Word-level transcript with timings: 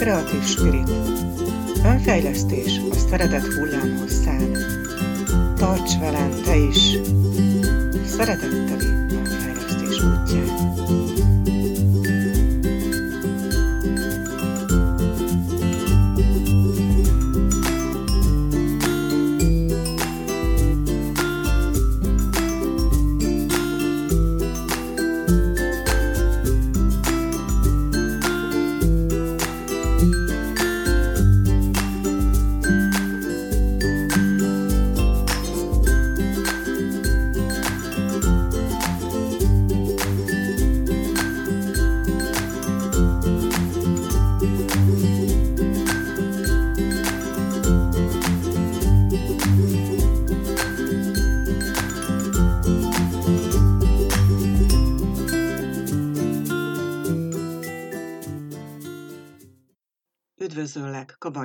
Kreatív 0.00 0.44
Spirit. 0.44 0.90
Önfejlesztés 1.84 2.80
a 2.90 2.94
szeretet 2.94 3.46
hullámhosszán. 3.46 4.56
Tarts 5.56 5.98
velem 5.98 6.30
te 6.44 6.56
is! 6.56 6.98
Szeretetteli 8.06 8.86
önfejlesztés 9.10 10.02
útján. 10.02 11.19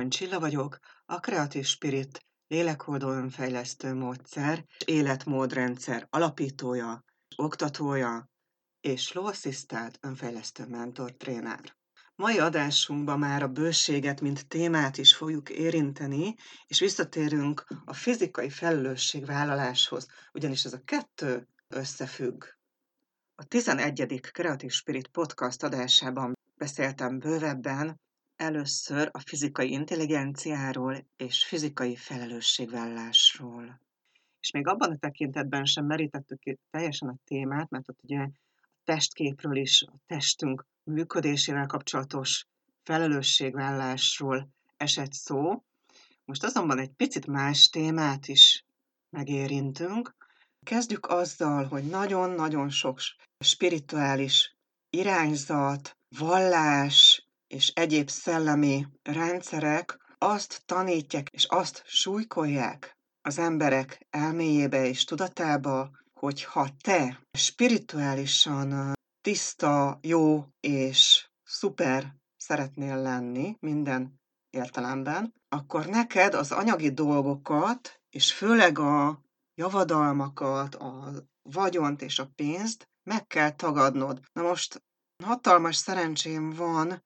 Kabany 0.06 0.18
Csilla 0.28 0.40
vagyok, 0.40 0.78
a 1.04 1.14
Creative 1.14 1.64
Spirit 1.64 2.26
lélekoldó 2.46 3.10
önfejlesztő 3.10 3.94
módszer 3.94 4.64
életmódrendszer 4.84 6.06
alapítója, 6.10 7.04
oktatója 7.36 8.28
és 8.80 9.10
Assistant 9.10 9.98
önfejlesztő 10.00 10.66
mentor 10.66 11.12
tréner. 11.16 11.76
Mai 12.14 12.38
adásunkban 12.38 13.18
már 13.18 13.42
a 13.42 13.48
bőséget, 13.48 14.20
mint 14.20 14.48
témát 14.48 14.98
is 14.98 15.14
fogjuk 15.14 15.50
érinteni, 15.50 16.34
és 16.66 16.80
visszatérünk 16.80 17.64
a 17.84 17.94
fizikai 17.94 18.50
felelősségvállaláshoz, 18.50 20.06
ugyanis 20.32 20.64
ez 20.64 20.72
a 20.72 20.82
kettő 20.84 21.48
összefügg. 21.68 22.44
A 23.34 23.44
11. 23.44 24.20
Creative 24.32 24.72
Spirit 24.72 25.08
podcast 25.08 25.62
adásában 25.62 26.32
beszéltem 26.54 27.18
bővebben 27.18 28.04
Először 28.36 29.08
a 29.12 29.20
fizikai 29.20 29.70
intelligenciáról 29.70 31.06
és 31.16 31.44
fizikai 31.44 31.96
felelősségvállásról. 31.96 33.80
És 34.40 34.50
még 34.50 34.66
abban 34.66 34.90
a 34.92 34.96
tekintetben 34.96 35.64
sem 35.64 35.86
merítettük 35.86 36.38
ki 36.38 36.58
teljesen 36.70 37.08
a 37.08 37.16
témát, 37.24 37.70
mert 37.70 37.88
ott 37.88 38.02
ugye 38.02 38.18
a 38.18 38.30
testképről 38.84 39.56
is, 39.56 39.82
a 39.82 39.92
testünk 40.06 40.66
működésével 40.82 41.66
kapcsolatos 41.66 42.46
felelősségvállásról 42.82 44.48
esett 44.76 45.12
szó. 45.12 45.64
Most 46.24 46.44
azonban 46.44 46.78
egy 46.78 46.92
picit 46.96 47.26
más 47.26 47.68
témát 47.68 48.28
is 48.28 48.64
megérintünk. 49.10 50.14
Kezdjük 50.62 51.06
azzal, 51.06 51.64
hogy 51.64 51.84
nagyon-nagyon 51.84 52.70
sok 52.70 53.00
spirituális 53.38 54.56
irányzat, 54.90 55.96
vallás, 56.08 57.15
és 57.46 57.68
egyéb 57.68 58.08
szellemi 58.08 58.86
rendszerek 59.02 59.98
azt 60.18 60.62
tanítják 60.66 61.28
és 61.28 61.44
azt 61.44 61.82
súlykolják 61.86 62.96
az 63.22 63.38
emberek 63.38 64.06
elméjébe 64.10 64.86
és 64.86 65.04
tudatába, 65.04 65.90
hogy 66.12 66.44
ha 66.44 66.68
te 66.80 67.20
spirituálisan 67.32 68.92
tiszta, 69.20 69.98
jó 70.02 70.44
és 70.60 71.28
szuper 71.42 72.14
szeretnél 72.36 72.96
lenni 73.02 73.56
minden 73.60 74.20
értelemben, 74.50 75.34
akkor 75.48 75.86
neked 75.86 76.34
az 76.34 76.52
anyagi 76.52 76.90
dolgokat, 76.90 78.00
és 78.10 78.32
főleg 78.32 78.78
a 78.78 79.22
javadalmakat, 79.54 80.74
a 80.74 81.12
vagyont 81.42 82.02
és 82.02 82.18
a 82.18 82.30
pénzt 82.34 82.88
meg 83.02 83.26
kell 83.26 83.50
tagadnod. 83.50 84.20
Na 84.32 84.42
most 84.42 84.82
hatalmas 85.24 85.76
szerencsém 85.76 86.50
van 86.50 87.04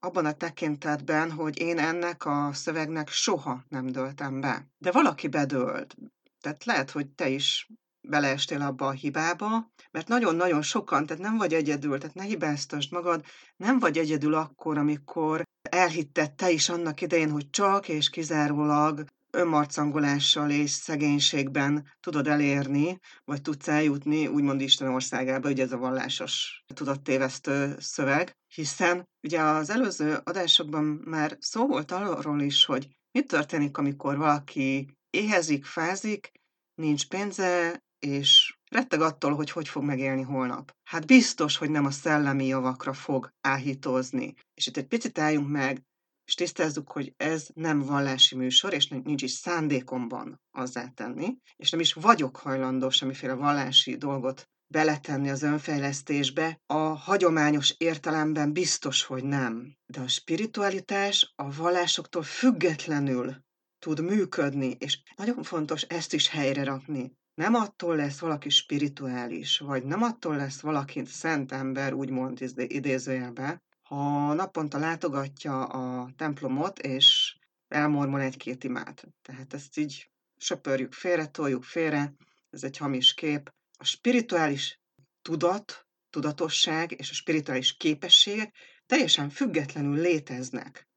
abban 0.00 0.26
a 0.26 0.32
tekintetben, 0.32 1.32
hogy 1.32 1.60
én 1.60 1.78
ennek 1.78 2.24
a 2.26 2.50
szövegnek 2.52 3.08
soha 3.08 3.64
nem 3.68 3.86
döltem 3.86 4.40
be. 4.40 4.66
De 4.78 4.90
valaki 4.92 5.28
bedölt. 5.28 5.96
Tehát 6.40 6.64
lehet, 6.64 6.90
hogy 6.90 7.08
te 7.08 7.28
is 7.28 7.68
beleestél 8.00 8.60
abba 8.60 8.86
a 8.86 8.90
hibába, 8.90 9.72
mert 9.90 10.08
nagyon-nagyon 10.08 10.62
sokan, 10.62 11.06
tehát 11.06 11.22
nem 11.22 11.36
vagy 11.36 11.54
egyedül, 11.54 11.98
tehát 11.98 12.14
ne 12.14 12.22
hibáztasd 12.22 12.92
magad, 12.92 13.24
nem 13.56 13.78
vagy 13.78 13.98
egyedül 13.98 14.34
akkor, 14.34 14.78
amikor 14.78 15.42
elhitted 15.70 16.32
te 16.32 16.50
is 16.50 16.68
annak 16.68 17.00
idején, 17.00 17.30
hogy 17.30 17.50
csak 17.50 17.88
és 17.88 18.10
kizárólag 18.10 19.04
önmarcangolással 19.30 20.50
és 20.50 20.70
szegénységben 20.70 21.88
tudod 22.00 22.26
elérni, 22.26 22.98
vagy 23.24 23.42
tudsz 23.42 23.68
eljutni, 23.68 24.26
úgymond 24.26 24.60
Isten 24.60 24.88
országába, 24.88 25.48
ugye 25.48 25.62
ez 25.62 25.72
a 25.72 25.78
vallásos 25.78 26.64
tudattévesztő 26.74 27.76
szöveg, 27.78 28.36
hiszen 28.54 29.08
ugye 29.22 29.40
az 29.40 29.70
előző 29.70 30.20
adásokban 30.24 30.84
már 30.84 31.36
szó 31.40 31.66
volt 31.66 31.90
arról 31.90 32.40
is, 32.40 32.64
hogy 32.64 32.88
mi 33.12 33.22
történik, 33.22 33.76
amikor 33.76 34.16
valaki 34.16 34.98
éhezik, 35.10 35.64
fázik, 35.64 36.32
nincs 36.74 37.08
pénze, 37.08 37.82
és 37.98 38.58
retteg 38.70 39.00
attól, 39.00 39.34
hogy 39.34 39.50
hogy 39.50 39.68
fog 39.68 39.82
megélni 39.82 40.22
holnap. 40.22 40.72
Hát 40.84 41.06
biztos, 41.06 41.56
hogy 41.56 41.70
nem 41.70 41.84
a 41.84 41.90
szellemi 41.90 42.46
javakra 42.46 42.92
fog 42.92 43.32
áhítozni. 43.40 44.34
És 44.54 44.66
itt 44.66 44.76
egy 44.76 44.86
picit 44.86 45.18
álljunk 45.18 45.48
meg, 45.48 45.82
és 46.30 46.36
tisztázzuk, 46.36 46.90
hogy 46.90 47.14
ez 47.16 47.48
nem 47.54 47.80
vallási 47.80 48.36
műsor, 48.36 48.72
és 48.72 48.88
nincs 48.88 49.22
is 49.22 49.30
szándékomban 49.30 50.40
azzá 50.50 50.88
tenni, 50.88 51.36
és 51.56 51.70
nem 51.70 51.80
is 51.80 51.92
vagyok 51.92 52.36
hajlandó 52.36 52.90
semmiféle 52.90 53.32
vallási 53.32 53.96
dolgot 53.96 54.48
beletenni 54.66 55.30
az 55.30 55.42
önfejlesztésbe, 55.42 56.60
a 56.66 56.78
hagyományos 56.78 57.74
értelemben 57.78 58.52
biztos, 58.52 59.04
hogy 59.04 59.24
nem. 59.24 59.76
De 59.86 60.00
a 60.00 60.08
spiritualitás 60.08 61.32
a 61.36 61.52
vallásoktól 61.52 62.22
függetlenül 62.22 63.36
tud 63.78 64.00
működni, 64.00 64.76
és 64.78 65.02
nagyon 65.16 65.42
fontos 65.42 65.82
ezt 65.82 66.12
is 66.14 66.28
helyre 66.28 66.64
rakni. 66.64 67.12
Nem 67.34 67.54
attól 67.54 67.96
lesz 67.96 68.18
valaki 68.18 68.48
spirituális, 68.48 69.58
vagy 69.58 69.84
nem 69.84 70.02
attól 70.02 70.36
lesz 70.36 70.60
valaki 70.60 71.04
szent 71.04 71.52
ember, 71.52 71.92
úgymond 71.92 72.52
idézőjelbe, 72.56 73.62
ha 73.90 74.32
naponta 74.34 74.78
látogatja 74.78 75.64
a 75.64 76.10
templomot, 76.16 76.78
és 76.78 77.36
elmormol 77.68 78.20
egy-két 78.20 78.64
imát. 78.64 79.08
Tehát 79.22 79.54
ezt 79.54 79.78
így 79.78 80.10
söpörjük 80.36 80.92
félre, 80.92 81.26
toljuk 81.26 81.64
félre, 81.64 82.14
ez 82.50 82.64
egy 82.64 82.76
hamis 82.76 83.14
kép. 83.14 83.52
A 83.78 83.84
spirituális 83.84 84.80
tudat, 85.22 85.86
tudatosság 86.10 86.92
és 86.92 87.10
a 87.10 87.14
spirituális 87.14 87.76
képességek 87.76 88.54
teljesen 88.86 89.30
függetlenül 89.30 89.96
léteznek. 89.96 90.88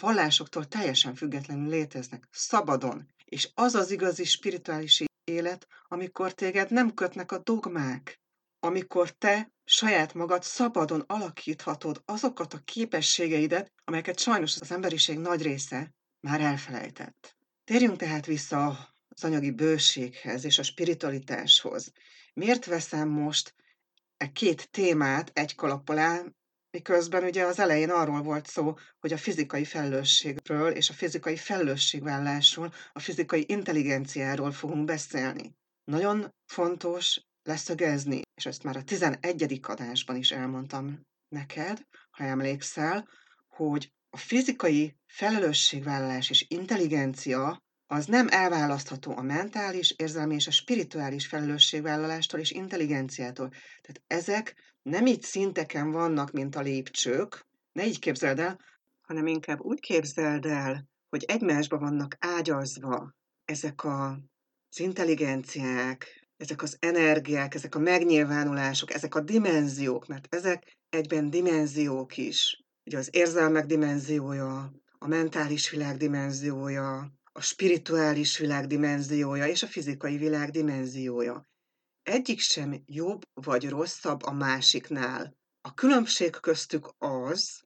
Vallásoktól 0.00 0.68
teljesen 0.68 1.14
függetlenül 1.14 1.68
léteznek, 1.68 2.28
szabadon. 2.30 3.06
És 3.24 3.50
az 3.54 3.74
az 3.74 3.90
igazi 3.90 4.24
spirituális 4.24 5.02
élet, 5.24 5.66
amikor 5.88 6.34
téged 6.34 6.70
nem 6.70 6.94
kötnek 6.94 7.32
a 7.32 7.38
dogmák, 7.38 8.21
amikor 8.64 9.10
te 9.10 9.52
saját 9.64 10.14
magad 10.14 10.42
szabadon 10.42 11.04
alakíthatod 11.06 12.02
azokat 12.04 12.54
a 12.54 12.62
képességeidet, 12.64 13.72
amelyeket 13.84 14.18
sajnos 14.18 14.60
az 14.60 14.72
emberiség 14.72 15.18
nagy 15.18 15.42
része 15.42 15.94
már 16.20 16.40
elfelejtett. 16.40 17.36
Térjünk 17.64 17.96
tehát 17.96 18.26
vissza 18.26 18.66
az 19.08 19.24
anyagi 19.24 19.50
bőséghez 19.50 20.44
és 20.44 20.58
a 20.58 20.62
spiritualitáshoz. 20.62 21.92
Miért 22.34 22.64
veszem 22.64 23.08
most 23.08 23.54
e 24.16 24.32
két 24.32 24.70
témát 24.70 25.30
egy 25.32 25.54
kalap 25.54 25.90
miközben 26.70 27.24
ugye 27.24 27.44
az 27.44 27.58
elején 27.58 27.90
arról 27.90 28.22
volt 28.22 28.46
szó, 28.46 28.74
hogy 28.98 29.12
a 29.12 29.18
fizikai 29.18 29.64
felelősségről 29.64 30.70
és 30.70 30.90
a 30.90 30.92
fizikai 30.92 31.36
felelősségvállásról, 31.36 32.72
a 32.92 33.00
fizikai 33.00 33.44
intelligenciáról 33.48 34.52
fogunk 34.52 34.84
beszélni. 34.84 35.56
Nagyon 35.84 36.34
fontos 36.46 37.20
leszögezni, 37.42 38.20
és 38.34 38.46
ezt 38.46 38.62
már 38.62 38.76
a 38.76 38.82
11. 38.82 39.60
adásban 39.62 40.16
is 40.16 40.30
elmondtam 40.30 41.00
neked, 41.28 41.82
ha 42.10 42.24
emlékszel, 42.24 43.08
hogy 43.48 43.92
a 44.10 44.16
fizikai 44.16 44.96
felelősségvállalás 45.06 46.30
és 46.30 46.44
intelligencia 46.48 47.62
az 47.86 48.06
nem 48.06 48.26
elválasztható 48.30 49.16
a 49.16 49.22
mentális, 49.22 49.90
érzelmi 49.90 50.34
és 50.34 50.46
a 50.46 50.50
spirituális 50.50 51.26
felelősségvállalástól 51.26 52.40
és 52.40 52.50
intelligenciától. 52.50 53.48
Tehát 53.48 54.02
ezek 54.06 54.54
nem 54.82 55.06
így 55.06 55.22
szinteken 55.22 55.90
vannak, 55.90 56.30
mint 56.30 56.56
a 56.56 56.60
lépcsők. 56.60 57.46
Ne 57.72 57.86
így 57.86 57.98
képzeld 57.98 58.38
el, 58.38 58.60
hanem 59.00 59.26
inkább 59.26 59.60
úgy 59.60 59.80
képzeld 59.80 60.46
el, 60.46 60.88
hogy 61.08 61.24
egymásba 61.24 61.78
vannak 61.78 62.16
ágyazva 62.18 63.14
ezek 63.44 63.84
a, 63.84 64.10
az 64.70 64.80
intelligenciák, 64.80 66.21
ezek 66.42 66.62
az 66.62 66.76
energiák, 66.80 67.54
ezek 67.54 67.74
a 67.74 67.78
megnyilvánulások, 67.78 68.92
ezek 68.92 69.14
a 69.14 69.20
dimenziók, 69.20 70.06
mert 70.06 70.34
ezek 70.34 70.76
egyben 70.88 71.30
dimenziók 71.30 72.16
is. 72.16 72.64
Ugye 72.84 72.98
az 72.98 73.08
érzelmek 73.12 73.66
dimenziója, 73.66 74.72
a 74.98 75.06
mentális 75.06 75.70
világ 75.70 75.96
dimenziója, 75.96 77.12
a 77.32 77.40
spirituális 77.40 78.38
világ 78.38 78.66
dimenziója 78.66 79.46
és 79.46 79.62
a 79.62 79.66
fizikai 79.66 80.16
világ 80.16 80.50
dimenziója. 80.50 81.46
Egyik 82.02 82.40
sem 82.40 82.82
jobb 82.86 83.22
vagy 83.32 83.68
rosszabb 83.68 84.22
a 84.22 84.32
másiknál. 84.32 85.36
A 85.60 85.74
különbség 85.74 86.30
köztük 86.30 86.94
az, 86.98 87.62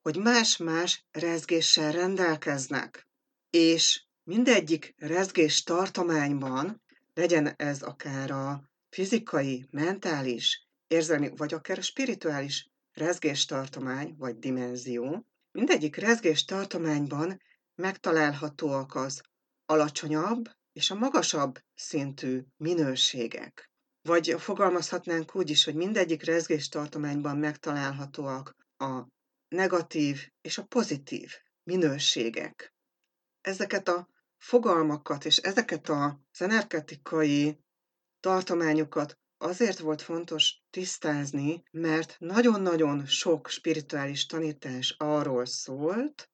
hogy 0.00 0.16
más-más 0.16 1.06
rezgéssel 1.10 1.92
rendelkeznek, 1.92 3.06
és 3.50 4.02
mindegyik 4.22 4.94
rezgés 4.96 5.62
tartományban, 5.62 6.82
legyen 7.18 7.54
ez 7.56 7.82
akár 7.82 8.30
a 8.30 8.70
fizikai, 8.88 9.66
mentális, 9.70 10.68
érzelmi, 10.86 11.30
vagy 11.36 11.54
akár 11.54 11.78
a 11.78 11.82
spirituális 11.82 12.70
rezgéstartomány 12.92 14.14
vagy 14.18 14.38
dimenzió, 14.38 15.26
mindegyik 15.52 15.96
rezgéstartományban 15.96 17.40
megtalálhatóak 17.74 18.94
az 18.94 19.22
alacsonyabb 19.66 20.50
és 20.72 20.90
a 20.90 20.94
magasabb 20.94 21.58
szintű 21.74 22.42
minőségek. 22.56 23.70
Vagy 24.02 24.34
fogalmazhatnánk 24.38 25.34
úgy 25.36 25.50
is, 25.50 25.64
hogy 25.64 25.74
mindegyik 25.74 26.24
rezgéstartományban 26.24 27.36
megtalálhatóak 27.36 28.56
a 28.76 29.02
negatív 29.48 30.30
és 30.40 30.58
a 30.58 30.64
pozitív 30.64 31.32
minőségek. 31.62 32.74
Ezeket 33.40 33.88
a 33.88 34.08
fogalmakat 34.38 35.24
és 35.24 35.36
ezeket 35.36 35.88
az 35.88 36.40
energetikai 36.40 37.58
tartományokat 38.20 39.18
azért 39.38 39.78
volt 39.78 40.02
fontos 40.02 40.62
tisztázni, 40.70 41.62
mert 41.70 42.16
nagyon-nagyon 42.18 43.06
sok 43.06 43.48
spirituális 43.48 44.26
tanítás 44.26 44.94
arról 44.98 45.46
szólt, 45.46 46.30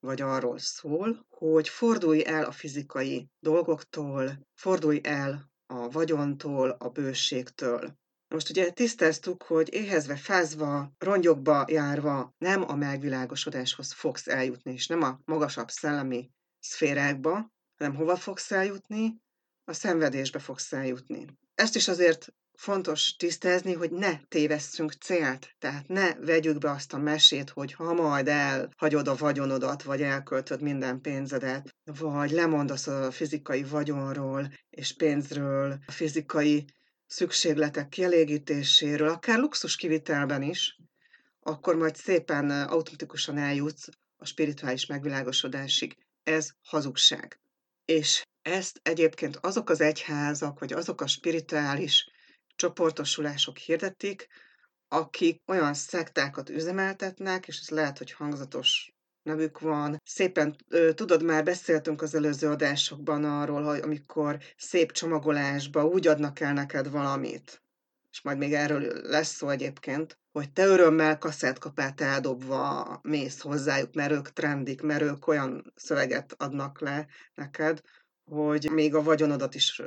vagy 0.00 0.20
arról 0.20 0.58
szól, 0.58 1.26
hogy 1.28 1.68
fordulj 1.68 2.26
el 2.26 2.44
a 2.44 2.52
fizikai 2.52 3.30
dolgoktól, 3.38 4.46
fordulj 4.54 5.00
el 5.02 5.50
a 5.66 5.88
vagyontól, 5.88 6.70
a 6.70 6.88
bőségtől. 6.88 7.98
Most 8.28 8.50
ugye 8.50 8.70
tisztáztuk, 8.70 9.42
hogy 9.42 9.74
éhezve, 9.74 10.16
fázva, 10.16 10.92
rongyokba 10.98 11.64
járva 11.68 12.34
nem 12.38 12.62
a 12.70 12.74
megvilágosodáshoz 12.74 13.92
fogsz 13.92 14.26
eljutni, 14.26 14.72
és 14.72 14.86
nem 14.86 15.02
a 15.02 15.20
magasabb 15.24 15.70
szellemi 15.70 16.30
szférákba, 16.66 17.52
hanem 17.78 17.94
hova 17.94 18.16
fogsz 18.16 18.50
eljutni? 18.50 19.20
A 19.64 19.72
szenvedésbe 19.72 20.38
fogsz 20.38 20.72
eljutni. 20.72 21.26
Ezt 21.54 21.76
is 21.76 21.88
azért 21.88 22.28
fontos 22.56 23.16
tisztázni, 23.16 23.72
hogy 23.72 23.90
ne 23.90 24.20
tévesszünk 24.28 24.92
célt. 24.92 25.54
Tehát 25.58 25.88
ne 25.88 26.14
vegyük 26.14 26.58
be 26.58 26.70
azt 26.70 26.92
a 26.92 26.98
mesét, 26.98 27.50
hogy 27.50 27.72
ha 27.72 27.92
majd 27.92 28.28
elhagyod 28.28 29.08
a 29.08 29.14
vagyonodat, 29.14 29.82
vagy 29.82 30.02
elköltöd 30.02 30.62
minden 30.62 31.00
pénzedet, 31.00 31.74
vagy 31.84 32.30
lemondasz 32.30 32.86
a 32.86 33.10
fizikai 33.10 33.62
vagyonról 33.62 34.52
és 34.70 34.96
pénzről, 34.96 35.78
a 35.86 35.92
fizikai 35.92 36.64
szükségletek 37.06 37.88
kielégítéséről, 37.88 39.08
akár 39.08 39.38
luxus 39.38 39.76
kivitelben 39.76 40.42
is, 40.42 40.78
akkor 41.40 41.76
majd 41.76 41.96
szépen 41.96 42.50
automatikusan 42.50 43.38
eljutsz 43.38 43.88
a 44.16 44.24
spirituális 44.24 44.86
megvilágosodásig. 44.86 45.96
Ez 46.26 46.50
hazugság. 46.62 47.40
És 47.84 48.22
ezt 48.42 48.80
egyébként 48.82 49.36
azok 49.36 49.70
az 49.70 49.80
egyházak, 49.80 50.58
vagy 50.58 50.72
azok 50.72 51.00
a 51.00 51.06
spirituális 51.06 52.10
csoportosulások 52.56 53.56
hirdetik, 53.56 54.26
akik 54.88 55.42
olyan 55.46 55.74
szektákat 55.74 56.48
üzemeltetnek, 56.48 57.46
és 57.46 57.58
ez 57.60 57.68
lehet, 57.68 57.98
hogy 57.98 58.12
hangzatos 58.12 58.94
nevük 59.22 59.60
van. 59.60 60.00
Szépen, 60.04 60.56
tudod, 60.94 61.22
már 61.22 61.44
beszéltünk 61.44 62.02
az 62.02 62.14
előző 62.14 62.48
adásokban 62.48 63.24
arról, 63.24 63.62
hogy 63.62 63.80
amikor 63.80 64.38
szép 64.56 64.92
csomagolásba 64.92 65.84
úgy 65.84 66.06
adnak 66.06 66.40
el 66.40 66.52
neked 66.52 66.90
valamit, 66.90 67.62
és 68.10 68.22
majd 68.22 68.38
még 68.38 68.52
erről 68.52 69.00
lesz 69.02 69.34
szó 69.34 69.48
egyébként, 69.48 70.18
hogy 70.36 70.52
te 70.52 70.66
örömmel 70.66 71.18
kaszetkapát 71.18 72.00
eldobva 72.00 72.98
mész 73.02 73.40
hozzájuk, 73.40 73.94
mert 73.94 74.12
ők 74.12 74.32
trendik, 74.32 74.82
mert 74.82 75.02
ők 75.02 75.26
olyan 75.26 75.72
szöveget 75.76 76.34
adnak 76.38 76.80
le 76.80 77.06
neked, 77.34 77.80
hogy 78.24 78.70
még 78.70 78.94
a 78.94 79.02
vagyonodat 79.02 79.54
is 79.54 79.82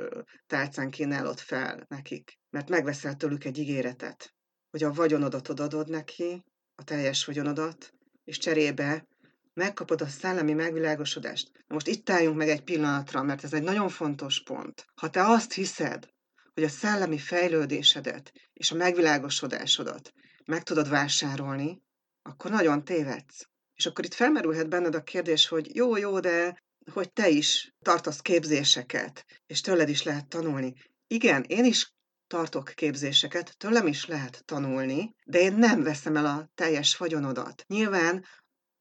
tálcán 0.46 0.90
kínálod 0.90 1.38
fel 1.38 1.84
nekik, 1.88 2.38
mert 2.50 2.68
megveszel 2.68 3.16
tőlük 3.16 3.44
egy 3.44 3.58
ígéretet, 3.58 4.34
hogy 4.70 4.82
a 4.82 4.92
vagyonodat 4.92 5.48
odadod 5.48 5.88
neki, 5.88 6.44
a 6.74 6.84
teljes 6.84 7.24
vagyonodat, 7.24 7.92
és 8.24 8.38
cserébe 8.38 9.06
megkapod 9.54 10.00
a 10.00 10.06
szellemi 10.06 10.52
megvilágosodást. 10.52 11.50
Na 11.52 11.74
most 11.74 11.86
itt 11.86 12.10
álljunk 12.10 12.36
meg 12.36 12.48
egy 12.48 12.62
pillanatra, 12.62 13.22
mert 13.22 13.44
ez 13.44 13.52
egy 13.52 13.62
nagyon 13.62 13.88
fontos 13.88 14.42
pont. 14.42 14.86
Ha 14.94 15.10
te 15.10 15.22
azt 15.22 15.52
hiszed, 15.52 16.08
hogy 16.54 16.62
a 16.62 16.68
szellemi 16.68 17.18
fejlődésedet 17.18 18.32
és 18.52 18.70
a 18.70 18.74
megvilágosodásodat 18.74 20.12
meg 20.50 20.62
tudod 20.62 20.88
vásárolni, 20.88 21.82
akkor 22.22 22.50
nagyon 22.50 22.84
tévedsz. 22.84 23.48
És 23.74 23.86
akkor 23.86 24.04
itt 24.04 24.14
felmerülhet 24.14 24.68
benned 24.68 24.94
a 24.94 25.02
kérdés, 25.02 25.48
hogy 25.48 25.74
jó, 25.76 25.96
jó, 25.96 26.20
de 26.20 26.62
hogy 26.92 27.12
te 27.12 27.28
is 27.28 27.74
tartasz 27.82 28.20
képzéseket, 28.20 29.24
és 29.46 29.60
tőled 29.60 29.88
is 29.88 30.02
lehet 30.02 30.28
tanulni. 30.28 30.74
Igen, 31.06 31.44
én 31.48 31.64
is 31.64 31.92
tartok 32.26 32.72
képzéseket, 32.74 33.56
tőlem 33.56 33.86
is 33.86 34.06
lehet 34.06 34.42
tanulni, 34.44 35.14
de 35.24 35.40
én 35.40 35.54
nem 35.54 35.82
veszem 35.82 36.16
el 36.16 36.26
a 36.26 36.50
teljes 36.54 36.96
vagyonodat. 36.96 37.64
Nyilván 37.66 38.24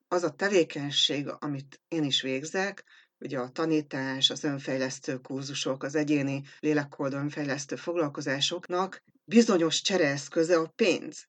az 0.07 0.23
a 0.23 0.29
tevékenység, 0.35 1.27
amit 1.39 1.81
én 1.87 2.03
is 2.03 2.21
végzek, 2.21 2.83
ugye 3.19 3.39
a 3.39 3.49
tanítás, 3.49 4.29
az 4.29 4.43
önfejlesztő 4.43 5.17
kurzusok, 5.17 5.83
az 5.83 5.95
egyéni 5.95 6.43
lélekoldó 6.59 7.17
önfejlesztő 7.17 7.75
foglalkozásoknak 7.75 9.03
bizonyos 9.25 9.81
csereeszköze 9.81 10.57
a 10.57 10.71
pénz. 10.75 11.27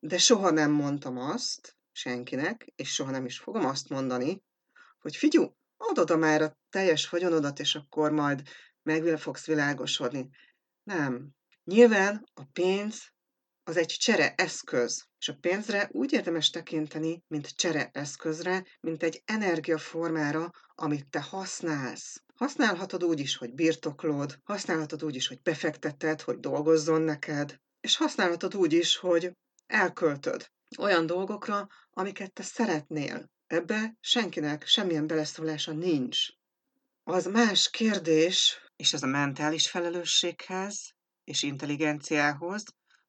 De 0.00 0.18
soha 0.18 0.50
nem 0.50 0.70
mondtam 0.70 1.18
azt 1.18 1.76
senkinek, 1.92 2.72
és 2.76 2.94
soha 2.94 3.10
nem 3.10 3.24
is 3.24 3.38
fogom 3.38 3.64
azt 3.64 3.88
mondani, 3.88 4.42
hogy 5.00 5.16
figyú, 5.16 5.56
add 5.76 6.00
oda 6.00 6.16
már 6.16 6.42
a 6.42 6.58
teljes 6.70 7.08
vagyonodat, 7.08 7.58
és 7.58 7.74
akkor 7.74 8.10
majd 8.10 8.42
meg 8.82 9.18
fogsz 9.18 9.46
világosodni. 9.46 10.28
Nem. 10.82 11.28
Nyilván 11.64 12.28
a 12.34 12.44
pénz 12.52 13.12
az 13.64 13.76
egy 13.76 13.86
csere 13.86 14.34
eszköz, 14.36 15.06
és 15.18 15.28
a 15.28 15.36
pénzre 15.40 15.88
úgy 15.92 16.12
érdemes 16.12 16.50
tekinteni, 16.50 17.24
mint 17.26 17.56
csere 17.56 17.90
eszközre, 17.92 18.64
mint 18.80 19.02
egy 19.02 19.22
energiaformára, 19.24 20.50
amit 20.74 21.08
te 21.08 21.20
használsz. 21.20 22.22
Használhatod 22.34 23.04
úgy 23.04 23.20
is, 23.20 23.36
hogy 23.36 23.54
birtoklod, 23.54 24.38
használhatod 24.42 25.04
úgy 25.04 25.14
is, 25.14 25.28
hogy 25.28 25.42
befekteted, 25.42 26.20
hogy 26.20 26.38
dolgozzon 26.38 27.02
neked, 27.02 27.60
és 27.80 27.96
használhatod 27.96 28.54
úgy 28.54 28.72
is, 28.72 28.96
hogy 28.96 29.32
elköltöd 29.68 30.50
olyan 30.78 31.06
dolgokra, 31.06 31.68
amiket 31.90 32.32
te 32.32 32.42
szeretnél. 32.42 33.30
Ebbe 33.46 33.96
senkinek 34.00 34.66
semmilyen 34.66 35.06
beleszólása 35.06 35.72
nincs. 35.72 36.26
Az 37.04 37.26
más 37.26 37.70
kérdés, 37.70 38.58
és 38.76 38.92
ez 38.92 39.02
a 39.02 39.06
mentális 39.06 39.70
felelősséghez 39.70 40.94
és 41.24 41.42
intelligenciához, 41.42 42.64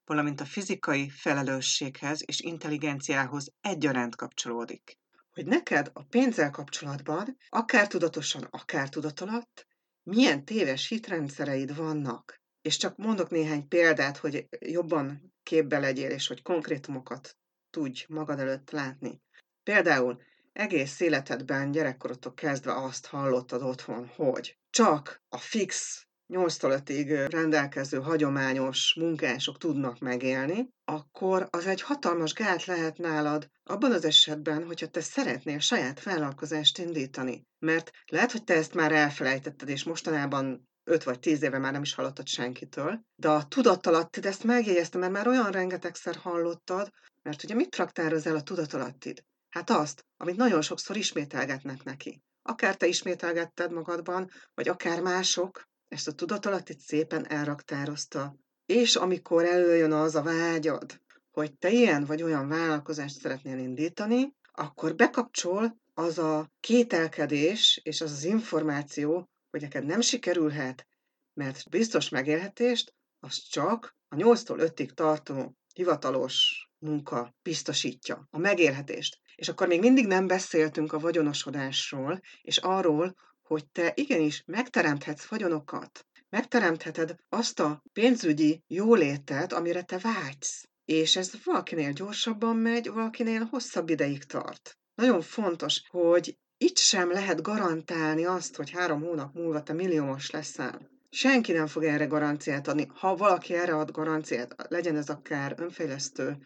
valamint 0.06 0.42
a 0.42 0.46
fizikai 0.46 1.10
felelősséghez 1.10 2.22
és 2.26 2.40
intelligenciához 2.40 3.54
egyaránt 3.62 4.16
kapcsolódik. 4.16 4.98
Hogy 5.32 5.46
neked 5.46 5.90
a 5.94 6.04
pénzzel 6.04 6.50
kapcsolatban, 6.50 7.38
akár 7.50 7.88
tudatosan, 7.88 8.48
akár 8.50 8.90
tudatalatt, 8.90 9.68
milyen 10.04 10.46
téves 10.46 10.88
hitrendszereid 10.88 11.76
vannak. 11.76 12.42
És 12.62 12.78
csak 12.78 12.98
mondok 12.98 13.30
néhány 13.30 13.68
példát, 13.68 14.18
hogy 14.18 14.48
jobban 14.60 15.34
képbe 15.50 15.80
legyél, 15.80 16.10
és 16.10 16.28
hogy 16.28 16.42
konkrétumokat 16.42 17.38
tudj 17.70 18.06
magad 18.08 18.40
előtt 18.40 18.72
látni. 18.72 19.22
Például 19.64 20.22
egész 20.54 21.00
életedben 21.00 21.72
gyerekkorottól 21.72 22.34
kezdve 22.34 22.74
azt 22.74 23.06
hallottad 23.06 23.62
otthon, 23.62 24.08
hogy 24.16 24.58
csak 24.70 25.22
a 25.30 25.38
fix 25.38 26.04
8 26.28 26.64
5 26.64 26.90
rendelkező 27.32 27.98
hagyományos 27.98 28.96
munkások 29.00 29.58
tudnak 29.58 30.00
megélni, 30.00 30.70
akkor 30.86 31.48
az 31.50 31.68
egy 31.68 31.82
hatalmas 31.82 32.34
gát 32.34 32.66
lehet 32.66 32.98
nálad 32.98 33.50
abban 33.64 33.92
az 33.92 34.06
esetben, 34.06 34.66
hogyha 34.66 34.88
te 34.88 35.02
szeretnél 35.02 35.60
saját 35.60 36.04
vállalkozást 36.04 36.78
indítani. 36.78 37.48
Mert 37.60 37.92
lehet, 38.06 38.32
hogy 38.32 38.44
te 38.44 38.54
ezt 38.54 38.74
már 38.74 38.92
elfelejtetted, 38.92 39.70
és 39.70 39.84
mostanában 39.84 40.69
5 40.90 41.04
vagy 41.04 41.20
10 41.20 41.44
éve 41.44 41.58
már 41.58 41.72
nem 41.72 41.82
is 41.82 41.94
hallottad 41.94 42.28
senkitől, 42.28 43.00
de 43.16 43.30
a 43.30 43.48
tudatalattid 43.48 44.26
ezt 44.26 44.44
megjegyezte, 44.44 44.98
mert 44.98 45.12
már 45.12 45.28
olyan 45.28 45.52
rengetegszer 45.52 46.16
hallottad, 46.16 46.90
mert 47.22 47.44
ugye 47.44 47.54
mit 47.54 47.76
raktároz 47.76 48.28
el 48.28 48.36
a 48.36 48.44
tudatalattid? 48.44 49.24
Hát 49.50 49.70
azt, 49.70 50.06
amit 50.18 50.36
nagyon 50.36 50.62
sokszor 50.62 50.98
ismételgetnek 50.98 51.84
neki. 51.84 52.22
Akár 52.42 52.76
te 52.76 52.88
ismételgetted 52.88 53.72
magadban, 53.72 54.30
vagy 54.54 54.68
akár 54.68 55.02
mások, 55.02 55.68
ezt 55.88 56.08
a 56.08 56.12
tudatalatti 56.12 56.76
szépen 56.80 57.28
elraktározta. 57.28 58.36
És 58.66 58.96
amikor 58.96 59.46
előjön 59.46 59.92
az 59.92 60.16
a 60.16 60.22
vágyad, 60.22 61.02
hogy 61.32 61.58
te 61.58 61.70
ilyen 61.70 62.06
vagy 62.06 62.24
olyan 62.24 62.48
vállalkozást 62.48 63.20
szeretnél 63.20 63.58
indítani, 63.58 64.36
akkor 64.52 64.96
bekapcsol 64.96 65.80
az 65.94 66.18
a 66.18 66.52
kételkedés 66.60 67.80
és 67.84 68.02
az 68.02 68.12
az 68.12 68.24
információ, 68.24 69.30
hogy 69.50 69.62
neked 69.62 69.86
nem 69.86 70.02
sikerülhet, 70.02 70.88
mert 71.34 71.70
biztos 71.70 72.10
megélhetést, 72.10 72.94
az 73.20 73.36
csak 73.36 73.96
a 74.08 74.16
8-tól 74.16 74.72
5-ig 74.76 74.90
tartó 74.90 75.58
hivatalos 75.74 76.68
munka 76.78 77.36
biztosítja 77.42 78.28
a 78.30 78.38
megélhetést. 78.38 79.20
És 79.36 79.50
akkor 79.50 79.68
még 79.68 79.80
mindig 79.80 80.08
nem 80.08 80.28
beszéltünk 80.28 80.94
a 80.94 81.00
vagyonosodásról, 81.00 82.20
és 82.42 82.58
arról, 82.58 83.16
hogy 83.42 83.68
te 83.72 83.92
igenis 83.96 84.44
megteremthetsz 84.46 85.26
vagyonokat. 85.26 86.08
Megteremtheted 86.30 87.16
azt 87.30 87.60
a 87.60 87.84
pénzügyi 87.94 88.64
jólétet, 88.68 89.54
amire 89.54 89.84
te 89.84 89.98
vágysz. 89.98 90.70
És 90.86 91.16
ez 91.16 91.32
valakinél 91.44 91.92
gyorsabban 91.92 92.56
megy, 92.56 92.90
valakinél 92.90 93.44
hosszabb 93.44 93.90
ideig 93.90 94.24
tart. 94.24 94.78
Nagyon 94.96 95.22
fontos, 95.22 95.82
hogy 95.90 96.38
itt 96.62 96.78
sem 96.78 97.12
lehet 97.12 97.42
garantálni 97.42 98.26
azt, 98.26 98.56
hogy 98.56 98.70
három 98.70 99.02
hónap 99.02 99.34
múlva 99.34 99.64
te 99.64 99.74
milliómos 99.74 100.30
leszel. 100.30 100.90
Senki 101.10 101.52
nem 101.52 101.68
fog 101.68 101.84
erre 101.84 102.06
garanciát 102.06 102.68
adni. 102.68 102.88
Ha 102.94 103.16
valaki 103.16 103.54
erre 103.54 103.76
ad 103.76 103.92
garanciát, 103.92 104.56
legyen 104.70 104.96
ez 104.96 105.10
akár 105.10 105.56
önfejlesztő 105.58 106.38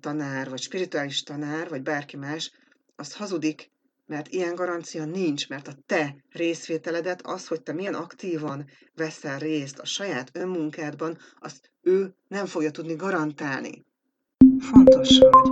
tanár, 0.00 0.48
vagy 0.48 0.60
spirituális 0.60 1.22
tanár, 1.22 1.68
vagy 1.68 1.82
bárki 1.82 2.16
más, 2.16 2.52
az 2.96 3.14
hazudik, 3.14 3.70
mert 4.06 4.28
ilyen 4.28 4.54
garancia 4.54 5.04
nincs, 5.04 5.48
mert 5.48 5.68
a 5.68 5.76
te 5.86 6.16
részvételedet, 6.30 7.26
az, 7.26 7.46
hogy 7.46 7.62
te 7.62 7.72
milyen 7.72 7.94
aktívan 7.94 8.70
veszel 8.94 9.38
részt 9.38 9.78
a 9.78 9.84
saját 9.84 10.30
önmunkádban, 10.32 11.18
azt 11.40 11.70
ő 11.82 12.14
nem 12.28 12.46
fogja 12.46 12.70
tudni 12.70 12.94
garantálni. 12.94 13.84
Fontos 14.58 15.18
vagy. 15.18 15.50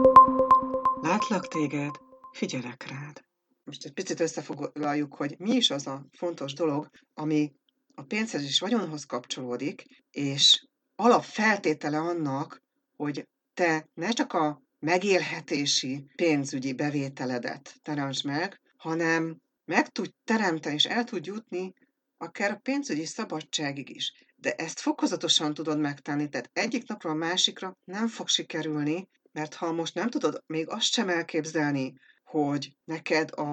Látlak 1.00 1.49
téged, 1.49 1.90
figyelek 2.33 2.87
rád. 2.88 3.25
Most 3.64 3.85
egy 3.85 3.92
picit 3.92 4.21
összefoglaljuk, 4.21 5.14
hogy 5.14 5.35
mi 5.38 5.50
is 5.50 5.71
az 5.71 5.87
a 5.87 6.06
fontos 6.12 6.52
dolog, 6.52 6.90
ami 7.14 7.52
a 7.94 8.02
pénzhez 8.02 8.42
és 8.42 8.61
vagyonhoz 8.61 9.04
kapcsolódik, 9.04 9.85
és 10.11 10.66
alapfeltétele 10.97 11.99
annak, 11.99 12.62
hogy 12.97 13.28
te 13.54 13.88
ne 13.94 14.11
csak 14.11 14.33
a 14.33 14.62
megélhetési 14.78 16.11
pénzügyi 16.16 16.73
bevételedet 16.73 17.75
teremtsd 17.83 18.25
meg, 18.25 18.61
hanem 18.76 19.40
meg 19.64 19.88
tudj 19.88 20.11
teremteni, 20.25 20.75
és 20.75 20.85
el 20.85 21.04
tud 21.04 21.26
jutni 21.26 21.75
akár 22.16 22.50
a 22.50 22.56
pénzügyi 22.62 23.04
szabadságig 23.04 23.90
is. 23.90 24.12
De 24.37 24.54
ezt 24.54 24.80
fokozatosan 24.80 25.54
tudod 25.54 25.78
megtenni, 25.78 26.28
tehát 26.28 26.50
egyik 26.52 26.87
napról 26.87 27.12
a 27.12 27.16
másikra 27.16 27.76
nem 27.85 28.09
fog 28.09 28.28
sikerülni, 28.28 29.09
mert 29.33 29.54
ha 29.54 29.73
most 29.73 29.94
nem 29.94 30.11
tudod 30.11 30.42
még 30.47 30.68
azt 30.68 30.92
sem 30.92 31.09
elképzelni, 31.09 31.94
hogy 32.35 32.76
neked 32.85 33.31
a 33.38 33.49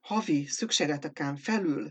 havi 0.00 0.46
szükségleteken 0.46 1.36
felül 1.36 1.90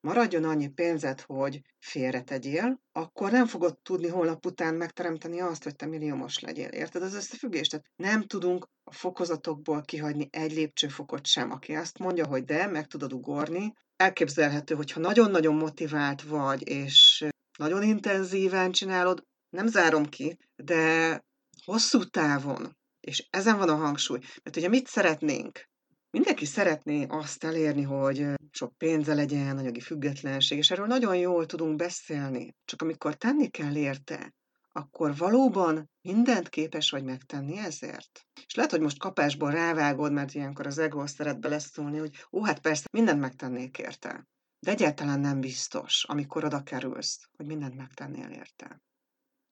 maradjon 0.00 0.44
annyi 0.44 0.68
pénzed, 0.68 1.20
hogy 1.20 1.62
félretegyél, 1.78 2.80
akkor 2.92 3.30
nem 3.30 3.46
fogod 3.46 3.78
tudni 3.78 4.08
holnap 4.08 4.46
után 4.46 4.74
megteremteni 4.74 5.40
azt, 5.40 5.62
hogy 5.62 5.76
te 5.76 5.86
milliómos 5.86 6.38
legyél. 6.38 6.68
Érted 6.68 7.02
az 7.02 7.14
összefüggést? 7.14 7.70
Tehát 7.70 7.86
nem 7.96 8.22
tudunk 8.22 8.68
a 8.84 8.92
fokozatokból 8.92 9.82
kihagyni 9.82 10.28
egy 10.30 10.52
lépcsőfokot 10.52 11.26
sem. 11.26 11.50
Aki 11.50 11.74
azt 11.74 11.98
mondja, 11.98 12.26
hogy 12.26 12.44
de, 12.44 12.66
meg 12.66 12.86
tudod 12.86 13.12
ugorni, 13.12 13.72
elképzelhető, 13.96 14.74
hogyha 14.74 15.00
nagyon-nagyon 15.00 15.54
motivált 15.54 16.22
vagy, 16.22 16.68
és 16.68 17.26
nagyon 17.58 17.82
intenzíven 17.82 18.70
csinálod, 18.72 19.24
nem 19.48 19.66
zárom 19.66 20.06
ki, 20.06 20.38
de 20.56 21.24
hosszú 21.64 22.04
távon, 22.04 22.76
és 23.06 23.26
ezen 23.30 23.58
van 23.58 23.68
a 23.68 23.74
hangsúly, 23.74 24.18
mert 24.42 24.56
ugye 24.56 24.68
mit 24.68 24.86
szeretnénk? 24.86 25.68
Mindenki 26.10 26.44
szeretné 26.44 27.06
azt 27.08 27.44
elérni, 27.44 27.82
hogy 27.82 28.26
sok 28.50 28.76
pénze 28.78 29.14
legyen, 29.14 29.58
anyagi 29.58 29.80
függetlenség, 29.80 30.58
és 30.58 30.70
erről 30.70 30.86
nagyon 30.86 31.16
jól 31.16 31.46
tudunk 31.46 31.76
beszélni. 31.76 32.54
Csak 32.64 32.82
amikor 32.82 33.14
tenni 33.14 33.48
kell 33.48 33.76
érte, 33.76 34.34
akkor 34.72 35.16
valóban 35.16 35.90
mindent 36.00 36.48
képes 36.48 36.90
vagy 36.90 37.04
megtenni 37.04 37.58
ezért? 37.58 38.26
És 38.46 38.54
lehet, 38.54 38.70
hogy 38.70 38.80
most 38.80 38.98
kapásból 38.98 39.50
rávágod, 39.50 40.12
mert 40.12 40.34
ilyenkor 40.34 40.66
az 40.66 40.78
ego 40.78 41.06
szeret 41.06 41.40
beleszólni, 41.40 41.98
hogy 41.98 42.16
ó, 42.32 42.44
hát 42.44 42.60
persze, 42.60 42.84
mindent 42.92 43.20
megtennék 43.20 43.78
érte. 43.78 44.26
De 44.58 44.70
egyáltalán 44.70 45.20
nem 45.20 45.40
biztos, 45.40 46.04
amikor 46.04 46.44
oda 46.44 46.62
kerülsz, 46.62 47.28
hogy 47.36 47.46
mindent 47.46 47.74
megtennél 47.74 48.28
érte. 48.28 48.80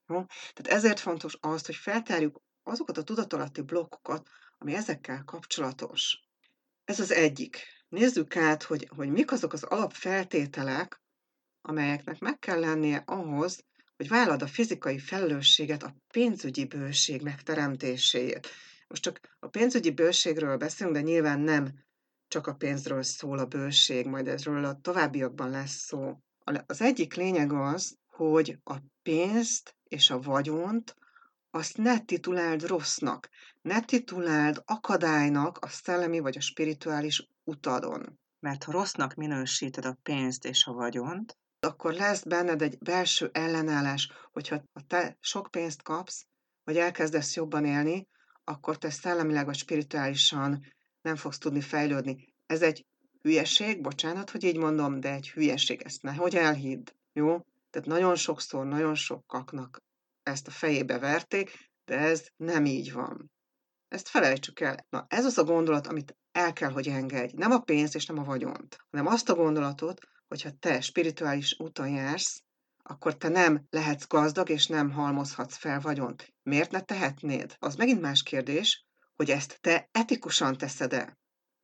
Jó? 0.06 0.24
Tehát 0.52 0.78
ezért 0.78 1.00
fontos 1.00 1.36
az, 1.40 1.66
hogy 1.66 1.76
feltárjuk 1.76 2.42
azokat 2.64 2.98
a 2.98 3.02
tudatalatti 3.02 3.60
blokkokat, 3.60 4.28
ami 4.58 4.74
ezekkel 4.74 5.22
kapcsolatos. 5.24 6.18
Ez 6.84 7.00
az 7.00 7.10
egyik. 7.10 7.58
Nézzük 7.88 8.36
át, 8.36 8.62
hogy, 8.62 8.88
hogy 8.96 9.08
mik 9.08 9.32
azok 9.32 9.52
az 9.52 9.62
alapfeltételek, 9.62 11.02
amelyeknek 11.60 12.18
meg 12.18 12.38
kell 12.38 12.60
lennie 12.60 13.02
ahhoz, 13.06 13.64
hogy 13.96 14.08
vállad 14.08 14.42
a 14.42 14.46
fizikai 14.46 14.98
felelősséget 14.98 15.82
a 15.82 15.96
pénzügyi 16.12 16.64
bőség 16.64 17.22
megteremtéséért. 17.22 18.48
Most 18.88 19.02
csak 19.02 19.20
a 19.38 19.48
pénzügyi 19.48 19.90
bőségről 19.90 20.56
beszélünk, 20.56 20.96
de 20.96 21.02
nyilván 21.02 21.40
nem 21.40 21.84
csak 22.28 22.46
a 22.46 22.54
pénzről 22.54 23.02
szól 23.02 23.38
a 23.38 23.46
bőség, 23.46 24.06
majd 24.06 24.28
ezről 24.28 24.64
a 24.64 24.80
továbbiakban 24.80 25.50
lesz 25.50 25.84
szó. 25.84 26.18
Az 26.66 26.80
egyik 26.80 27.14
lényeg 27.14 27.52
az, 27.52 27.96
hogy 28.06 28.58
a 28.64 28.74
pénzt 29.02 29.76
és 29.84 30.10
a 30.10 30.20
vagyont 30.20 30.96
azt 31.54 31.76
ne 31.76 32.00
tituláld 32.00 32.66
rossznak, 32.66 33.28
ne 33.62 33.80
tituláld 33.80 34.62
akadálynak 34.64 35.58
a 35.58 35.68
szellemi 35.68 36.18
vagy 36.18 36.36
a 36.36 36.40
spirituális 36.40 37.28
utadon. 37.44 38.18
Mert 38.40 38.64
ha 38.64 38.72
rossznak 38.72 39.14
minősíted 39.14 39.84
a 39.84 39.98
pénzt 40.02 40.44
és 40.44 40.64
a 40.64 40.72
vagyont, 40.72 41.38
akkor 41.60 41.92
lesz 41.92 42.22
benned 42.22 42.62
egy 42.62 42.78
belső 42.78 43.30
ellenállás, 43.32 44.08
hogyha 44.32 44.62
te 44.86 45.16
sok 45.20 45.50
pénzt 45.50 45.82
kapsz, 45.82 46.26
vagy 46.64 46.76
elkezdesz 46.76 47.34
jobban 47.34 47.64
élni, 47.64 48.08
akkor 48.44 48.78
te 48.78 48.90
szellemileg 48.90 49.44
vagy 49.44 49.56
spirituálisan 49.56 50.66
nem 51.02 51.16
fogsz 51.16 51.38
tudni 51.38 51.60
fejlődni. 51.60 52.34
Ez 52.46 52.62
egy 52.62 52.86
hülyeség, 53.22 53.80
bocsánat, 53.80 54.30
hogy 54.30 54.44
így 54.44 54.56
mondom, 54.56 55.00
de 55.00 55.12
egy 55.12 55.30
hülyeség, 55.30 55.82
ezt 55.82 56.02
nehogy 56.02 56.34
elhidd, 56.34 56.90
jó? 57.12 57.40
Tehát 57.70 57.88
nagyon 57.88 58.14
sokszor, 58.14 58.66
nagyon 58.66 58.94
sokaknak 58.94 59.82
ezt 60.24 60.46
a 60.46 60.50
fejébe 60.50 60.98
verték, 60.98 61.70
de 61.84 61.98
ez 61.98 62.26
nem 62.36 62.64
így 62.64 62.92
van. 62.92 63.32
Ezt 63.88 64.08
felejtsük 64.08 64.60
el. 64.60 64.86
Na, 64.88 65.06
ez 65.08 65.24
az 65.24 65.38
a 65.38 65.44
gondolat, 65.44 65.86
amit 65.86 66.16
el 66.32 66.52
kell, 66.52 66.70
hogy 66.70 66.88
engedj. 66.88 67.36
Nem 67.36 67.50
a 67.50 67.58
pénzt 67.58 67.94
és 67.94 68.06
nem 68.06 68.18
a 68.18 68.24
vagyont, 68.24 68.76
hanem 68.90 69.06
azt 69.06 69.28
a 69.28 69.34
gondolatot, 69.34 70.00
hogyha 70.28 70.50
te 70.58 70.80
spirituális 70.80 71.58
úton 71.58 71.88
jársz, 71.88 72.42
akkor 72.82 73.16
te 73.16 73.28
nem 73.28 73.66
lehetsz 73.70 74.06
gazdag, 74.06 74.48
és 74.48 74.66
nem 74.66 74.90
halmozhatsz 74.90 75.56
fel 75.56 75.80
vagyont. 75.80 76.34
Miért 76.42 76.70
ne 76.70 76.80
tehetnéd? 76.80 77.56
Az 77.58 77.74
megint 77.74 78.00
más 78.00 78.22
kérdés, 78.22 78.86
hogy 79.14 79.30
ezt 79.30 79.58
te 79.60 79.88
etikusan 79.92 80.56
teszed-e. 80.56 81.18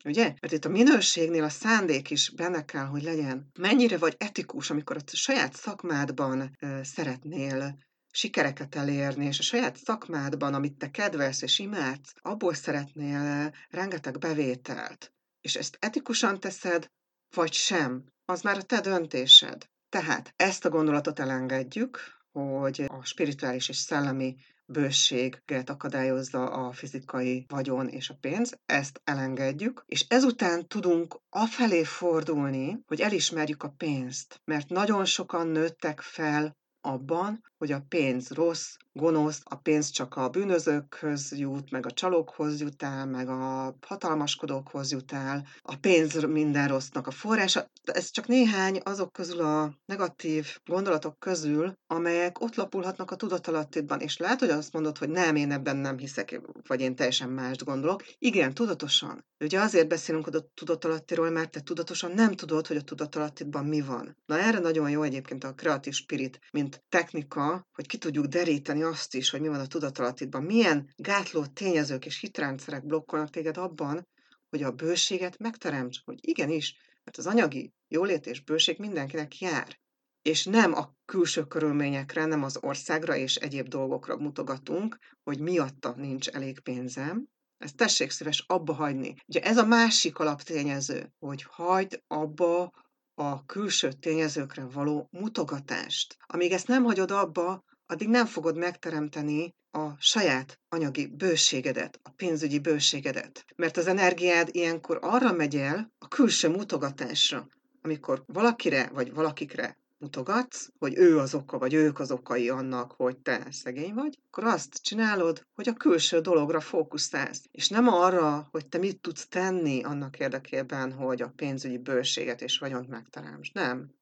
Ugye? 0.05 0.35
Mert 0.41 0.53
itt 0.53 0.65
a 0.65 0.69
minőségnél 0.69 1.45
a 1.45 1.49
szándék 1.49 2.11
is 2.11 2.31
benne 2.31 2.65
kell, 2.65 2.85
hogy 2.85 3.03
legyen. 3.03 3.51
Mennyire 3.59 3.99
vagy 3.99 4.15
etikus, 4.19 4.71
amikor 4.71 4.97
a 4.97 5.17
saját 5.17 5.55
szakmádban 5.55 6.57
ö, 6.61 6.81
szeretnél 6.83 7.79
sikereket 8.11 8.75
elérni, 8.75 9.27
és 9.27 9.39
a 9.39 9.43
saját 9.43 9.77
szakmádban, 9.77 10.55
amit 10.55 10.79
te 10.79 10.91
kedvelsz 10.91 11.43
és 11.43 11.59
imádsz, 11.59 12.13
abból 12.23 12.55
szeretnél 12.55 13.55
rengeteg 13.71 14.19
bevételt, 14.19 15.13
és 15.41 15.55
ezt 15.55 15.77
etikusan 15.81 16.41
teszed, 16.41 16.91
vagy 17.35 17.53
sem, 17.53 18.05
az 18.25 18.43
már 18.43 18.57
a 18.57 18.63
te 18.63 18.81
döntésed. 18.81 19.69
Tehát 19.89 20.33
ezt 20.37 20.65
a 20.65 20.69
gondolatot 20.69 21.19
elengedjük, 21.19 21.99
hogy 22.33 22.85
a 22.87 23.05
spirituális 23.05 23.69
és 23.69 23.77
szellemi 23.77 24.37
bőséget 24.67 25.71
akadályozza 25.71 26.51
a 26.51 26.73
fizikai 26.73 27.45
vagyon 27.49 27.89
és 27.89 28.11
a 28.11 28.17
pénz, 28.21 28.55
ezt 28.67 29.01
elengedjük, 29.05 29.85
és 29.87 30.05
ezután 30.09 30.67
tudunk 30.67 31.21
afelé 31.29 31.85
fordulni, 31.85 32.79
hogy 32.87 33.01
elismerjük 33.01 33.63
a 33.63 33.75
pénzt, 33.77 34.41
mert 34.45 34.69
nagyon 34.69 35.05
sokan 35.05 35.47
nőttek 35.47 36.01
fel 36.01 36.59
abban, 36.81 37.43
hogy 37.59 37.73
a 37.73 37.85
pénz 37.89 38.31
rossz, 38.31 38.77
gonosz, 38.93 39.41
a 39.45 39.57
pénz 39.57 39.91
csak 39.91 40.17
a 40.17 40.29
bűnözőkhöz 40.29 41.33
jut, 41.39 41.71
meg 41.71 41.87
a 41.87 41.91
csalókhoz 41.91 42.61
jut 42.61 42.83
el, 42.83 43.07
meg 43.07 43.29
a 43.29 43.77
hatalmaskodókhoz 43.87 44.91
jut 44.91 45.13
el, 45.13 45.47
a 45.63 45.77
pénz 45.77 46.25
minden 46.25 46.69
rossznak 46.69 47.07
a 47.07 47.11
forrása. 47.11 47.67
Ez 47.85 48.11
csak 48.11 48.27
néhány 48.27 48.81
azok 48.85 49.13
közül 49.13 49.41
a 49.41 49.75
negatív 49.85 50.59
gondolatok 50.65 51.19
közül, 51.19 51.73
amelyek 51.87 52.41
ott 52.41 52.55
lapulhatnak 52.55 53.11
a 53.11 53.17
tudatalattidban, 53.17 54.01
és 54.01 54.17
lehet, 54.17 54.41
hogy 54.41 54.51
azt 54.51 54.73
mondod, 54.73 54.99
hogy 54.99 55.09
nem, 55.09 55.37
én 55.37 55.53
ebben 55.53 55.77
nem 55.77 55.99
hiszek, 55.99 56.41
vagy 56.67 56.81
én 56.81 56.97
teljesen 56.97 57.29
mást 57.29 57.65
gondolok. 57.65 58.03
Igen, 58.19 58.55
tudatosan. 58.55 59.25
Ugye 59.41 59.61
azért 59.61 59.89
beszélünk 59.89 60.27
a 60.27 60.51
tudatalattiról, 60.55 61.31
mert 61.31 61.51
te 61.51 61.61
tudatosan 61.61 62.13
nem 62.13 62.33
tudod, 62.33 62.67
hogy 62.67 62.77
a 62.77 62.83
tudatalattidban 62.83 63.65
mi 63.65 63.81
van. 63.81 64.17
Na 64.27 64.39
erre 64.39 64.59
nagyon 64.59 64.91
jó 64.91 65.03
egyébként 65.03 65.45
a 65.45 65.55
Creative 65.55 65.97
Spirit, 65.97 66.41
mint 66.51 66.70
technika, 66.89 67.69
hogy 67.73 67.87
ki 67.87 67.99
tudjuk 67.99 68.27
deríteni 68.27 68.83
azt 68.83 69.15
is, 69.15 69.31
hogy 69.31 69.41
mi 69.41 69.49
van 69.49 69.61
a 69.61 69.67
tudatalattidban. 69.67 70.43
Milyen 70.43 70.93
gátló 70.97 71.47
tényezők 71.47 72.07
és 72.07 72.21
hitrendszerek 72.21 72.87
blokkolnak 72.87 73.31
téged 73.31 73.57
abban, 73.57 74.09
hogy 74.49 74.63
a 74.63 74.73
bőséget 74.73 75.39
megteremts, 75.39 75.99
hogy 76.05 76.19
igenis, 76.21 76.75
mert 77.05 77.17
az 77.17 77.27
anyagi 77.27 77.73
jólét 77.89 78.27
és 78.27 78.45
bőség 78.45 78.79
mindenkinek 78.79 79.39
jár. 79.39 79.79
És 80.23 80.45
nem 80.45 80.75
a 80.75 80.95
külső 81.05 81.45
körülményekre, 81.45 82.25
nem 82.25 82.43
az 82.43 82.59
országra 82.61 83.17
és 83.17 83.37
egyéb 83.37 83.69
dolgokra 83.69 84.17
mutogatunk, 84.17 84.99
hogy 85.23 85.41
miatta 85.41 85.95
nincs 85.97 86.29
elég 86.29 86.61
pénzem, 86.61 87.29
ezt 87.59 87.77
tessék 87.77 88.11
szíves 88.11 88.45
abba 88.47 88.73
hagyni. 88.73 89.15
Ugye 89.27 89.41
ez 89.41 89.57
a 89.57 89.67
másik 89.67 90.19
alaptényező, 90.19 91.13
hogy 91.19 91.43
hagyd 91.43 92.03
abba 92.07 92.73
a 93.21 93.45
külső 93.47 93.93
tényezőkre 93.93 94.65
való 94.65 95.09
mutogatást. 95.11 96.17
Amíg 96.27 96.53
ezt 96.53 96.69
nem 96.69 96.85
hagyod 96.85 97.11
abba, 97.11 97.65
addig 97.87 98.09
nem 98.09 98.27
fogod 98.27 98.57
megteremteni 98.57 99.55
a 99.71 99.89
saját 99.99 100.61
anyagi 100.69 101.07
bőségedet, 101.07 102.01
a 102.03 102.11
pénzügyi 102.11 102.59
bőségedet. 102.59 103.45
Mert 103.57 103.77
az 103.77 103.87
energiád 103.87 104.49
ilyenkor 104.53 104.99
arra 105.03 105.33
megy 105.33 105.57
el 105.57 105.93
a 105.99 106.09
külső 106.09 106.49
mutogatásra, 106.49 107.49
amikor 107.83 108.23
valakire 108.27 108.91
vagy 108.93 109.13
valakikre 109.15 109.77
mutogatsz, 110.01 110.69
hogy 110.79 110.97
ő 110.97 111.19
az 111.19 111.35
oka, 111.35 111.59
vagy 111.59 111.75
ők 111.75 111.99
az 111.99 112.11
okai 112.11 112.49
annak, 112.49 112.93
hogy 112.93 113.19
te 113.19 113.47
szegény 113.51 113.95
vagy, 113.95 114.19
akkor 114.27 114.45
azt 114.45 114.83
csinálod, 114.83 115.47
hogy 115.55 115.69
a 115.69 115.73
külső 115.73 116.21
dologra 116.21 116.61
fókuszálsz, 116.61 117.45
és 117.51 117.69
nem 117.69 117.89
arra, 117.89 118.49
hogy 118.51 118.69
te 118.69 118.79
mit 118.79 119.01
tudsz 119.01 119.29
tenni 119.29 119.83
annak 119.83 120.19
érdekében, 120.19 120.93
hogy 120.93 121.23
a 121.23 121.33
pénzügyi 121.37 121.79
bőséget 121.79 122.41
és 122.43 122.59
vagyont 122.59 122.89
megteremtsd. 122.89 123.55
Nem. 123.55 123.95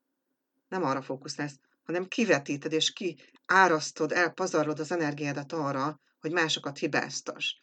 Nem 0.69 0.85
arra 0.85 1.03
fókuszálsz, 1.03 1.59
hanem 1.83 2.07
kivetíted 2.07 2.73
és 2.73 2.93
kiárasztod, 2.93 4.13
elpazarlod 4.13 4.79
az 4.79 4.93
energiádat 4.93 5.53
arra, 5.53 6.01
hogy 6.21 6.33
másokat 6.33 6.79
hibáztas. 6.79 7.59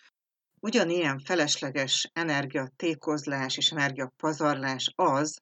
Ugyanilyen 0.59 1.19
felesleges 1.19 2.09
energiatékozlás 2.13 3.57
és 3.57 3.71
energiapazarlás 3.71 4.91
az, 4.95 5.41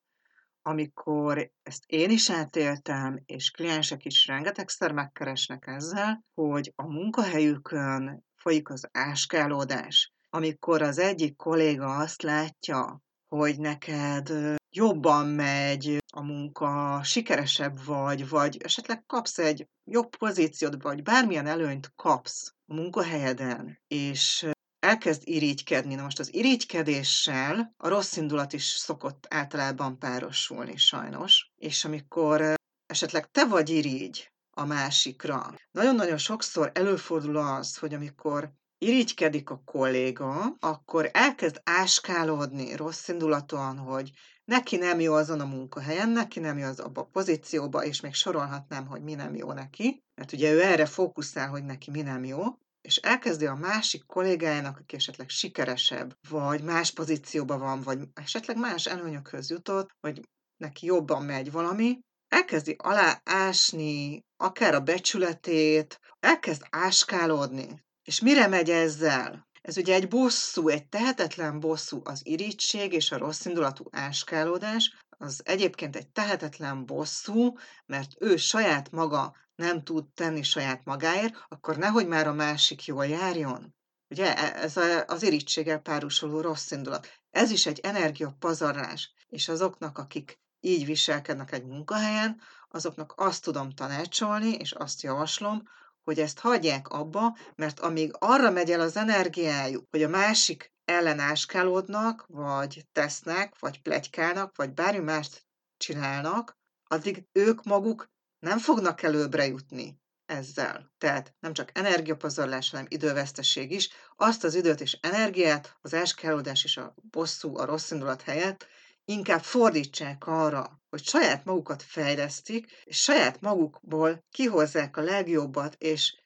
amikor 0.65 1.51
ezt 1.63 1.83
én 1.87 2.09
is 2.09 2.29
átéltem, 2.29 3.21
és 3.25 3.51
kliensek 3.51 4.05
is 4.05 4.27
rengetegszer 4.27 4.91
megkeresnek 4.91 5.67
ezzel, 5.67 6.23
hogy 6.33 6.73
a 6.75 6.83
munkahelyükön 6.83 8.23
folyik 8.35 8.69
az 8.69 8.89
áskálódás, 8.91 10.13
amikor 10.29 10.81
az 10.81 10.97
egyik 10.97 11.35
kolléga 11.35 11.97
azt 11.97 12.21
látja, 12.21 13.01
hogy 13.27 13.59
neked 13.59 14.29
jobban 14.69 15.27
megy 15.27 15.97
a 16.13 16.23
munka, 16.23 16.99
sikeresebb 17.03 17.85
vagy, 17.85 18.29
vagy 18.29 18.57
esetleg 18.63 19.05
kapsz 19.05 19.37
egy 19.37 19.67
jobb 19.83 20.15
pozíciót, 20.15 20.81
vagy 20.81 21.03
bármilyen 21.03 21.47
előnyt 21.47 21.91
kapsz 21.95 22.53
a 22.65 22.73
munkahelyeden, 22.73 23.79
és 23.87 24.45
elkezd 24.83 25.21
irigykedni. 25.25 25.95
Na 25.95 26.03
most 26.03 26.19
az 26.19 26.33
irigykedéssel 26.33 27.73
a 27.77 27.87
rossz 27.87 28.15
indulat 28.15 28.53
is 28.53 28.65
szokott 28.65 29.25
általában 29.29 29.99
párosulni 29.99 30.77
sajnos, 30.77 31.51
és 31.55 31.85
amikor 31.85 32.53
esetleg 32.85 33.31
te 33.31 33.45
vagy 33.45 33.69
irigy 33.69 34.31
a 34.55 34.65
másikra, 34.65 35.55
nagyon-nagyon 35.71 36.17
sokszor 36.17 36.71
előfordul 36.73 37.37
az, 37.37 37.77
hogy 37.77 37.93
amikor 37.93 38.51
irigykedik 38.77 39.49
a 39.49 39.61
kolléga, 39.65 40.55
akkor 40.59 41.09
elkezd 41.13 41.61
áskálódni 41.63 42.75
rossz 42.75 43.07
indulatúan, 43.07 43.77
hogy 43.77 44.11
neki 44.45 44.75
nem 44.77 44.99
jó 44.99 45.13
azon 45.13 45.39
a 45.39 45.45
munkahelyen, 45.45 46.09
neki 46.09 46.39
nem 46.39 46.57
jó 46.57 46.67
az 46.67 46.79
abba 46.79 47.01
a 47.01 47.09
pozícióba, 47.11 47.83
és 47.83 48.01
még 48.01 48.13
sorolhatnám, 48.13 48.87
hogy 48.87 49.01
mi 49.01 49.13
nem 49.13 49.35
jó 49.35 49.51
neki, 49.51 50.03
mert 50.15 50.31
ugye 50.31 50.51
ő 50.51 50.61
erre 50.61 50.85
fókuszál, 50.85 51.49
hogy 51.49 51.63
neki 51.63 51.91
mi 51.91 52.01
nem 52.01 52.23
jó, 52.23 52.43
és 52.83 52.95
elkezdi 52.95 53.45
a 53.45 53.55
másik 53.55 54.05
kollégájának, 54.05 54.77
aki 54.77 54.95
esetleg 54.95 55.29
sikeresebb, 55.29 56.17
vagy 56.29 56.63
más 56.63 56.91
pozícióban 56.91 57.59
van, 57.59 57.81
vagy 57.81 57.99
esetleg 58.13 58.57
más 58.57 58.85
előnyökhöz 58.85 59.49
jutott, 59.49 59.89
vagy 59.99 60.21
neki 60.57 60.85
jobban 60.85 61.23
megy 61.23 61.51
valami, 61.51 61.99
elkezdi 62.27 62.75
aláásni 62.77 64.23
akár 64.37 64.73
a 64.75 64.79
becsületét, 64.79 65.99
elkezd 66.19 66.61
áskálódni. 66.69 67.83
És 68.03 68.21
mire 68.21 68.47
megy 68.47 68.69
ezzel? 68.69 69.47
Ez 69.61 69.77
ugye 69.77 69.93
egy 69.93 70.07
bosszú, 70.07 70.67
egy 70.67 70.87
tehetetlen 70.87 71.59
bosszú, 71.59 72.01
az 72.03 72.21
irítség 72.23 72.93
és 72.93 73.11
a 73.11 73.17
rosszindulatú 73.17 73.85
áskálódás, 73.91 75.02
az 75.17 75.41
egyébként 75.45 75.95
egy 75.95 76.07
tehetetlen 76.07 76.85
bosszú, 76.85 77.57
mert 77.85 78.11
ő 78.19 78.37
saját 78.37 78.91
maga 78.91 79.35
nem 79.55 79.83
tud 79.83 80.05
tenni 80.13 80.43
saját 80.43 80.83
magáért, 80.83 81.45
akkor 81.47 81.77
nehogy 81.77 82.07
már 82.07 82.27
a 82.27 82.33
másik 82.33 82.85
jól 82.85 83.05
járjon. 83.05 83.75
Ugye 84.09 84.37
e, 84.37 84.63
ez 84.63 84.77
az 85.07 85.23
irítséggel 85.23 85.79
párosuló 85.79 86.41
rossz 86.41 86.71
indulat. 86.71 87.07
Ez 87.29 87.51
is 87.51 87.65
egy 87.65 87.79
energiapazarlás, 87.79 89.13
és 89.29 89.49
azoknak, 89.49 89.97
akik 89.97 90.39
így 90.59 90.85
viselkednek 90.85 91.51
egy 91.51 91.65
munkahelyen, 91.65 92.41
azoknak 92.69 93.13
azt 93.17 93.43
tudom 93.43 93.69
tanácsolni, 93.71 94.51
és 94.53 94.71
azt 94.71 95.01
javaslom, 95.01 95.63
hogy 96.03 96.19
ezt 96.19 96.39
hagyják 96.39 96.87
abba, 96.87 97.37
mert 97.55 97.79
amíg 97.79 98.15
arra 98.19 98.51
megy 98.51 98.71
el 98.71 98.79
az 98.79 98.97
energiájuk, 98.97 99.87
hogy 99.89 100.03
a 100.03 100.09
másik 100.09 100.72
ellenáskálódnak, 100.85 102.25
vagy 102.27 102.85
tesznek, 102.91 103.59
vagy 103.59 103.81
plegykálnak, 103.81 104.57
vagy 104.57 104.73
bármi 104.73 105.03
mást 105.03 105.45
csinálnak, 105.77 106.57
addig 106.83 107.27
ők 107.31 107.63
maguk 107.63 108.11
nem 108.39 108.59
fognak 108.59 109.01
előbbre 109.01 109.45
jutni 109.45 110.01
ezzel. 110.25 110.93
Tehát 110.97 111.35
nem 111.39 111.53
csak 111.53 111.69
energiapazarlás, 111.73 112.69
hanem 112.69 112.85
időveszteség 112.89 113.71
is. 113.71 113.89
Azt 114.15 114.43
az 114.43 114.55
időt 114.55 114.81
és 114.81 114.97
energiát, 115.01 115.77
az 115.81 115.93
áskálódás 115.93 116.63
és 116.63 116.77
a 116.77 116.95
bosszú, 117.11 117.57
a 117.57 117.65
rossz 117.65 117.91
indulat 117.91 118.21
helyett 118.21 118.67
inkább 119.05 119.41
fordítsák 119.41 120.27
arra, 120.27 120.81
hogy 120.89 121.03
saját 121.03 121.45
magukat 121.45 121.83
fejlesztik, 121.83 122.71
és 122.83 123.01
saját 123.01 123.41
magukból 123.41 124.23
kihozzák 124.29 124.97
a 124.97 125.01
legjobbat, 125.01 125.75
és 125.77 126.22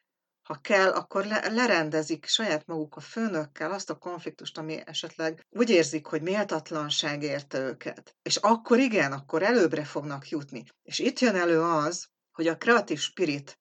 ha 0.47 0.59
kell, 0.61 0.89
akkor 0.89 1.25
le- 1.25 1.47
lerendezik 1.49 2.25
saját 2.25 2.65
maguk 2.65 2.95
a 2.95 2.99
főnökkel 2.99 3.71
azt 3.71 3.89
a 3.89 3.95
konfliktust, 3.95 4.57
ami 4.57 4.81
esetleg 4.85 5.45
úgy 5.49 5.69
érzik, 5.69 6.05
hogy 6.05 6.21
méltatlanság 6.21 7.23
érte 7.23 7.59
őket. 7.59 8.15
És 8.21 8.35
akkor 8.35 8.79
igen, 8.79 9.11
akkor 9.11 9.43
előbbre 9.43 9.85
fognak 9.85 10.29
jutni. 10.29 10.63
És 10.83 10.99
itt 10.99 11.19
jön 11.19 11.35
elő 11.35 11.61
az, 11.61 12.07
hogy 12.31 12.47
a 12.47 12.57
kreatív 12.57 12.99
spirit 12.99 13.59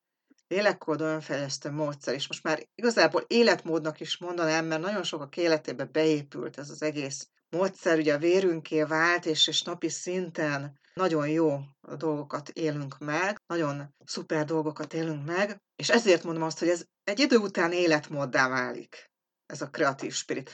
lélekkódó 0.49 1.05
önfejlesztő 1.05 1.71
módszer, 1.71 2.15
és 2.15 2.29
most 2.29 2.43
már 2.43 2.67
igazából 2.75 3.25
életmódnak 3.27 4.01
is 4.01 4.19
mondanám, 4.19 4.67
mert 4.67 4.83
nagyon 4.83 5.03
sokak 5.03 5.37
életébe 5.37 5.85
beépült 5.85 6.59
ez 6.59 6.71
az 6.71 6.83
egész 6.83 7.29
módszer, 7.51 7.99
ugye 7.99 8.15
a 8.15 8.19
vérünké 8.19 8.83
vált, 8.83 9.27
és, 9.27 9.49
és 9.49 9.63
napi 9.63 9.89
szinten 9.89 10.79
nagyon 10.97 11.29
jó 11.29 11.61
dolgokat 11.97 12.49
élünk 12.49 12.99
meg, 12.99 13.37
nagyon 13.47 13.95
szuper 14.05 14.45
dolgokat 14.45 14.93
élünk 14.93 15.27
meg, 15.27 15.63
és 15.75 15.89
ezért 15.89 16.23
mondom 16.23 16.43
azt, 16.43 16.59
hogy 16.59 16.69
ez 16.69 16.85
egy 17.05 17.19
idő 17.19 17.37
után 17.37 17.73
életmóddá 17.73 18.49
válik, 18.49 19.11
ez 19.47 19.61
a 19.61 19.71
kreatív 19.71 20.13
spirit. 20.13 20.51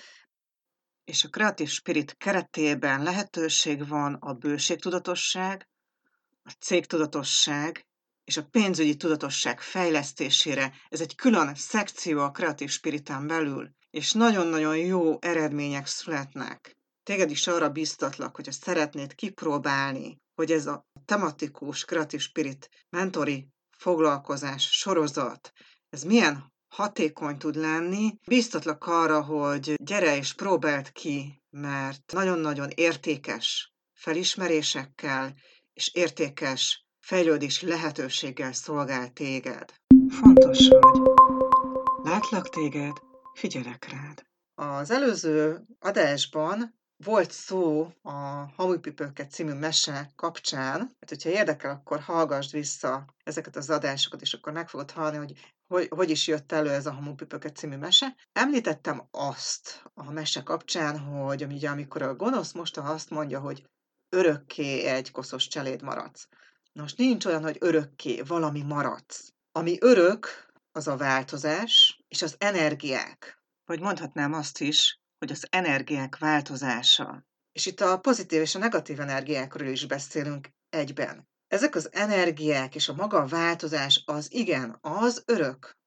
És 1.05 1.25
a 1.25 1.29
kreatív 1.29 1.69
spirit 1.69 2.17
keretében 2.17 3.03
lehetőség 3.03 3.89
van 3.89 4.15
a 4.15 4.33
bőségtudatosság, 4.33 5.69
a 6.43 6.51
cégtudatosság 6.61 7.87
és 8.25 8.37
a 8.37 8.47
pénzügyi 8.47 8.97
tudatosság 8.97 9.61
fejlesztésére. 9.61 10.73
Ez 10.89 11.01
egy 11.01 11.15
külön 11.15 11.55
szekció 11.55 12.21
a 12.21 12.31
kreatív 12.31 12.71
spiritán 12.71 13.27
belül, 13.27 13.71
és 13.91 14.13
nagyon-nagyon 14.13 14.77
jó 14.77 15.19
eredmények 15.21 15.87
születnek. 15.87 16.77
Téged 17.03 17.31
is 17.31 17.47
arra 17.47 17.71
biztatlak, 17.71 18.37
hogyha 18.37 18.53
szeretnéd 18.53 19.15
kipróbálni, 19.15 20.22
hogy 20.35 20.51
ez 20.51 20.67
a 20.67 20.85
tematikus 21.05 21.85
kreatív 21.85 22.21
spirit 22.21 22.69
mentori 22.91 23.49
foglalkozás, 23.77 24.69
sorozat, 24.71 25.53
ez 25.89 26.03
milyen 26.03 26.53
hatékony 26.69 27.39
tud 27.39 27.57
lenni. 27.57 28.15
Biztatlak 28.27 28.87
arra, 28.87 29.23
hogy 29.23 29.75
gyere 29.83 30.17
és 30.17 30.35
próbáld 30.35 30.93
ki, 30.93 31.43
mert 31.51 32.13
nagyon-nagyon 32.13 32.69
értékes 32.75 33.73
felismerésekkel 33.93 35.35
és 35.73 35.95
értékes 35.95 36.87
fejlődési 37.01 37.67
lehetőséggel 37.67 38.53
szolgál 38.53 39.13
téged. 39.13 39.75
Fontos 40.09 40.69
vagy. 40.69 41.01
Látlak 42.03 42.49
téged, 42.49 42.97
figyelek 43.35 43.89
rád. 43.91 44.23
Az 44.55 44.91
előző 44.91 45.63
adásban 45.79 46.81
volt 47.05 47.31
szó 47.31 47.93
a 48.03 48.13
Hamupipőket 48.57 49.31
című 49.31 49.53
mese 49.53 50.13
kapcsán, 50.17 50.79
mert 50.79 51.09
hogyha 51.09 51.31
érdekel, 51.31 51.71
akkor 51.71 52.01
hallgassd 52.01 52.53
vissza 52.53 53.05
ezeket 53.25 53.57
az 53.57 53.71
adásokat, 53.71 54.21
és 54.21 54.33
akkor 54.33 54.53
meg 54.53 54.69
fogod 54.69 54.91
hallani, 54.91 55.17
hogy 55.17 55.55
hogy, 55.73 55.89
hogy 55.91 56.11
is 56.11 56.27
jött 56.27 56.53
elő 56.53 56.71
ez 56.71 56.87
a 56.87 56.93
Hamupipőket 56.93 57.57
című 57.57 57.77
mese. 57.77 58.17
Említettem 58.33 59.09
azt 59.11 59.83
a 59.95 60.11
mese 60.11 60.43
kapcsán, 60.43 60.99
hogy 60.99 61.45
ugye, 61.45 61.69
amikor 61.69 62.03
a 62.03 62.15
gonosz 62.15 62.53
mosta 62.53 62.83
azt 62.83 63.11
mondja, 63.11 63.41
hogy 63.41 63.71
örökké 64.09 64.85
egy 64.85 65.11
koszos 65.11 65.49
cseléd 65.49 65.83
maradsz. 65.83 66.29
Most 66.73 66.99
nincs 66.99 67.25
olyan, 67.25 67.43
hogy 67.43 67.57
örökké 67.61 68.21
valami 68.21 68.63
maradsz. 68.63 69.33
Ami 69.53 69.77
örök, 69.81 70.53
az 70.73 70.89
a 70.89 70.97
változás 70.97 72.03
és 72.09 72.23
az 72.23 72.35
energiák. 72.39 73.43
Vagy 73.65 73.81
mondhatnám 73.81 74.33
azt 74.33 74.61
is, 74.61 75.02
hogy 75.23 75.31
az 75.31 75.47
energiák 75.51 76.19
változása. 76.19 77.27
És 77.53 77.67
itt 77.67 77.81
a 77.81 77.99
pozitív 77.99 78.41
és 78.41 78.55
a 78.55 78.59
negatív 78.59 79.01
energiákról 79.01 79.69
is 79.69 79.87
beszélünk 79.87 80.49
egyben. 80.69 81.29
Ezek 81.49 81.75
az 81.75 81.93
energiák 81.93 82.75
és 82.75 82.89
a 82.89 82.95
maga 82.95 83.27
változás 83.27 84.03
az 84.07 84.33
igen, 84.33 84.79
az 84.81 85.23
örök. 85.27 85.79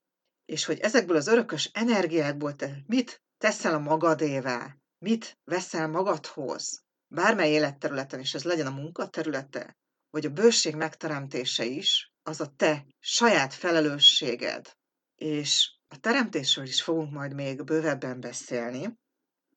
És 0.45 0.65
hogy 0.65 0.79
ezekből 0.79 1.17
az 1.17 1.27
örökös 1.27 1.69
energiákból 1.73 2.55
te 2.55 2.83
mit 2.87 3.21
teszel 3.37 3.73
a 3.73 3.79
magadével, 3.79 4.81
mit 4.97 5.37
veszel 5.43 5.87
magadhoz, 5.87 6.83
bármely 7.07 7.51
életterületen 7.51 8.19
is, 8.19 8.33
ez 8.33 8.43
legyen 8.43 8.67
a 8.67 8.75
munkaterülete, 8.81 9.77
vagy 10.09 10.25
a 10.25 10.29
bőség 10.29 10.75
megteremtése 10.75 11.63
is, 11.65 12.13
az 12.23 12.41
a 12.41 12.53
te 12.55 12.85
saját 12.99 13.53
felelősséged. 13.53 14.77
És 15.15 15.73
a 15.87 15.99
teremtésről 15.99 16.65
is 16.65 16.81
fogunk 16.81 17.11
majd 17.11 17.33
még 17.33 17.63
bővebben 17.63 18.19
beszélni, 18.19 19.03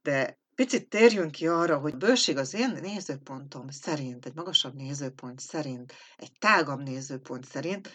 de 0.09 0.39
picit 0.55 0.89
térjünk 0.89 1.31
ki 1.31 1.47
arra, 1.47 1.79
hogy 1.79 1.97
bőség 1.97 2.37
az 2.37 2.55
én 2.55 2.79
nézőpontom 2.83 3.69
szerint, 3.69 4.27
egy 4.27 4.35
magasabb 4.35 4.75
nézőpont 4.75 5.41
szerint, 5.41 5.93
egy 6.17 6.33
tágabb 6.39 6.83
nézőpont 6.83 7.45
szerint 7.45 7.91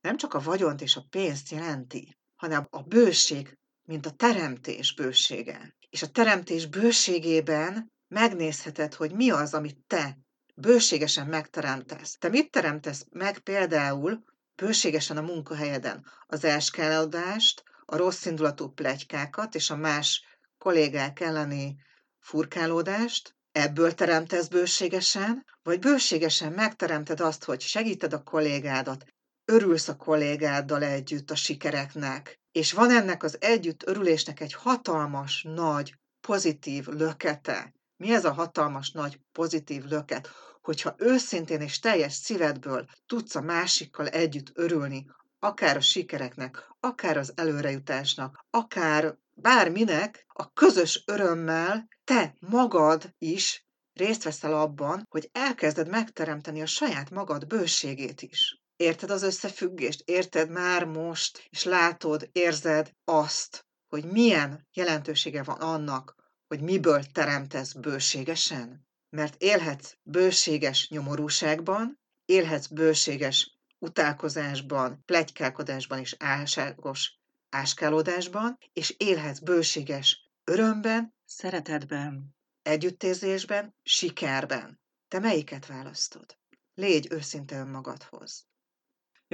nem 0.00 0.16
csak 0.16 0.34
a 0.34 0.40
vagyont 0.40 0.80
és 0.80 0.96
a 0.96 1.06
pénzt 1.10 1.50
jelenti, 1.50 2.16
hanem 2.36 2.66
a 2.70 2.82
bőség, 2.82 3.58
mint 3.84 4.06
a 4.06 4.10
teremtés 4.10 4.94
bősége. 4.94 5.76
És 5.90 6.02
a 6.02 6.10
teremtés 6.10 6.66
bőségében 6.66 7.92
megnézheted, 8.08 8.94
hogy 8.94 9.12
mi 9.12 9.30
az, 9.30 9.54
amit 9.54 9.78
te 9.86 10.18
bőségesen 10.54 11.26
megteremtesz. 11.26 12.16
Te 12.18 12.28
mit 12.28 12.50
teremtesz 12.50 13.06
meg 13.10 13.38
például 13.38 14.24
bőségesen 14.54 15.16
a 15.16 15.22
munkahelyeden? 15.22 16.06
Az 16.26 16.44
elskálódást, 16.44 17.62
a 17.84 17.96
rossz 17.96 18.24
indulatú 18.24 18.68
plegykákat 18.68 19.54
és 19.54 19.70
a 19.70 19.76
más 19.76 20.33
kollégák 20.64 21.20
elleni 21.20 21.76
furkálódást, 22.20 23.36
ebből 23.52 23.94
teremtesz 23.94 24.48
bőségesen, 24.48 25.44
vagy 25.62 25.78
bőségesen 25.78 26.52
megteremted 26.52 27.20
azt, 27.20 27.44
hogy 27.44 27.60
segíted 27.60 28.12
a 28.12 28.22
kollégádat, 28.22 29.04
örülsz 29.44 29.88
a 29.88 29.96
kollégáddal 29.96 30.82
együtt 30.82 31.30
a 31.30 31.34
sikereknek, 31.34 32.40
és 32.52 32.72
van 32.72 32.90
ennek 32.90 33.22
az 33.22 33.36
együtt 33.40 33.86
örülésnek 33.86 34.40
egy 34.40 34.54
hatalmas, 34.54 35.42
nagy, 35.42 35.94
pozitív 36.20 36.86
lökete. 36.86 37.74
Mi 37.96 38.12
ez 38.12 38.24
a 38.24 38.32
hatalmas, 38.32 38.90
nagy, 38.90 39.20
pozitív 39.32 39.84
löket? 39.84 40.28
Hogyha 40.60 40.94
őszintén 40.98 41.60
és 41.60 41.78
teljes 41.78 42.12
szívedből 42.12 42.86
tudsz 43.06 43.34
a 43.34 43.40
másikkal 43.40 44.08
együtt 44.08 44.50
örülni, 44.54 45.06
akár 45.38 45.76
a 45.76 45.80
sikereknek, 45.80 46.68
akár 46.80 47.16
az 47.16 47.32
előrejutásnak, 47.36 48.44
akár 48.50 49.16
bárminek, 49.34 50.24
a 50.28 50.52
közös 50.52 51.02
örömmel 51.06 51.88
te 52.04 52.36
magad 52.40 53.14
is 53.18 53.66
részt 53.92 54.22
veszel 54.22 54.54
abban, 54.54 55.06
hogy 55.08 55.28
elkezded 55.32 55.88
megteremteni 55.88 56.62
a 56.62 56.66
saját 56.66 57.10
magad 57.10 57.46
bőségét 57.46 58.22
is. 58.22 58.62
Érted 58.76 59.10
az 59.10 59.22
összefüggést? 59.22 60.02
Érted 60.04 60.50
már 60.50 60.84
most, 60.84 61.46
és 61.50 61.64
látod, 61.64 62.28
érzed 62.32 62.92
azt, 63.04 63.66
hogy 63.88 64.04
milyen 64.04 64.68
jelentősége 64.72 65.42
van 65.42 65.60
annak, 65.60 66.14
hogy 66.46 66.60
miből 66.60 67.04
teremtesz 67.04 67.72
bőségesen? 67.72 68.86
Mert 69.10 69.42
élhetsz 69.42 69.96
bőséges 70.02 70.88
nyomorúságban, 70.88 72.00
élhetsz 72.24 72.66
bőséges 72.66 73.58
utálkozásban, 73.78 75.02
plegykálkodásban 75.04 75.98
és 75.98 76.16
álságos 76.18 77.18
áskálódásban, 77.54 78.58
és 78.72 78.94
élhetsz 78.98 79.38
bőséges 79.38 80.30
örömben, 80.44 81.14
szeretetben, 81.24 82.36
együttérzésben, 82.62 83.74
sikerben. 83.82 84.80
Te 85.08 85.18
melyiket 85.18 85.66
választod? 85.66 86.38
Légy 86.74 87.06
őszinte 87.10 87.56
önmagadhoz. 87.56 88.46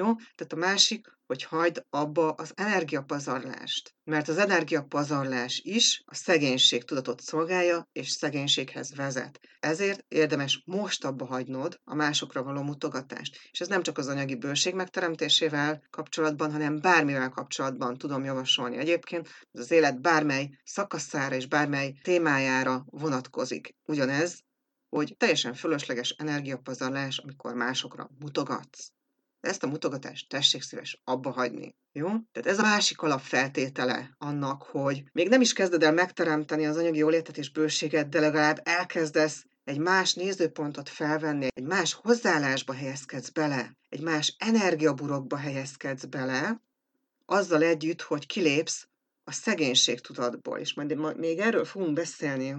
Jó? 0.00 0.14
Tehát 0.14 0.52
a 0.52 0.56
másik, 0.56 1.18
hogy 1.26 1.44
hagyd 1.44 1.84
abba 1.90 2.30
az 2.30 2.52
energiapazarlást. 2.54 3.94
Mert 4.04 4.28
az 4.28 4.38
energiapazarlás 4.38 5.60
is 5.64 6.02
a 6.06 6.14
szegénység 6.14 6.84
tudatot 6.84 7.20
szolgálja, 7.20 7.88
és 7.92 8.10
szegénységhez 8.10 8.94
vezet. 8.94 9.40
Ezért 9.58 10.04
érdemes 10.08 10.62
most 10.64 11.04
abba 11.04 11.24
hagynod 11.24 11.80
a 11.84 11.94
másokra 11.94 12.42
való 12.42 12.62
mutogatást. 12.62 13.38
És 13.50 13.60
ez 13.60 13.68
nem 13.68 13.82
csak 13.82 13.98
az 13.98 14.08
anyagi 14.08 14.34
bőség 14.34 14.74
megteremtésével 14.74 15.82
kapcsolatban, 15.90 16.52
hanem 16.52 16.80
bármivel 16.80 17.28
kapcsolatban 17.28 17.98
tudom 17.98 18.24
javasolni. 18.24 18.76
Egyébként 18.76 19.28
az 19.52 19.70
élet 19.70 20.00
bármely 20.00 20.48
szakaszára 20.64 21.34
és 21.34 21.46
bármely 21.46 21.92
témájára 22.02 22.84
vonatkozik. 22.86 23.76
Ugyanez, 23.84 24.44
hogy 24.88 25.14
teljesen 25.16 25.54
fölösleges 25.54 26.10
energiapazarlás, 26.10 27.18
amikor 27.18 27.54
másokra 27.54 28.10
mutogatsz. 28.18 28.92
Ezt 29.40 29.62
a 29.62 29.66
mutogatást 29.66 30.28
tessék 30.28 30.62
szíves 30.62 31.00
abba 31.04 31.30
hagyni. 31.30 31.74
Jó? 31.92 32.08
Tehát 32.08 32.48
ez 32.48 32.58
a 32.58 32.62
másik 32.62 33.00
alapfeltétele 33.00 34.14
annak, 34.18 34.62
hogy 34.62 35.02
még 35.12 35.28
nem 35.28 35.40
is 35.40 35.52
kezded 35.52 35.82
el 35.82 35.92
megteremteni 35.92 36.66
az 36.66 36.76
anyagi 36.76 36.98
jólétet 36.98 37.38
és 37.38 37.50
bőséget, 37.50 38.08
de 38.08 38.20
legalább 38.20 38.60
elkezdesz 38.64 39.44
egy 39.64 39.78
más 39.78 40.14
nézőpontot 40.14 40.88
felvenni, 40.88 41.46
egy 41.54 41.64
más 41.64 41.92
hozzáállásba 41.92 42.72
helyezkedsz 42.72 43.28
bele, 43.28 43.76
egy 43.88 44.00
más 44.00 44.34
energiaburokba 44.38 45.36
helyezkedsz 45.36 46.04
bele, 46.04 46.62
azzal 47.24 47.62
együtt, 47.62 48.02
hogy 48.02 48.26
kilépsz 48.26 48.88
a 49.24 49.32
szegénység 49.32 50.00
tudatból. 50.00 50.58
És 50.58 50.74
majd 50.74 51.18
még 51.18 51.38
erről 51.38 51.64
fogunk 51.64 51.92
beszélni 51.92 52.56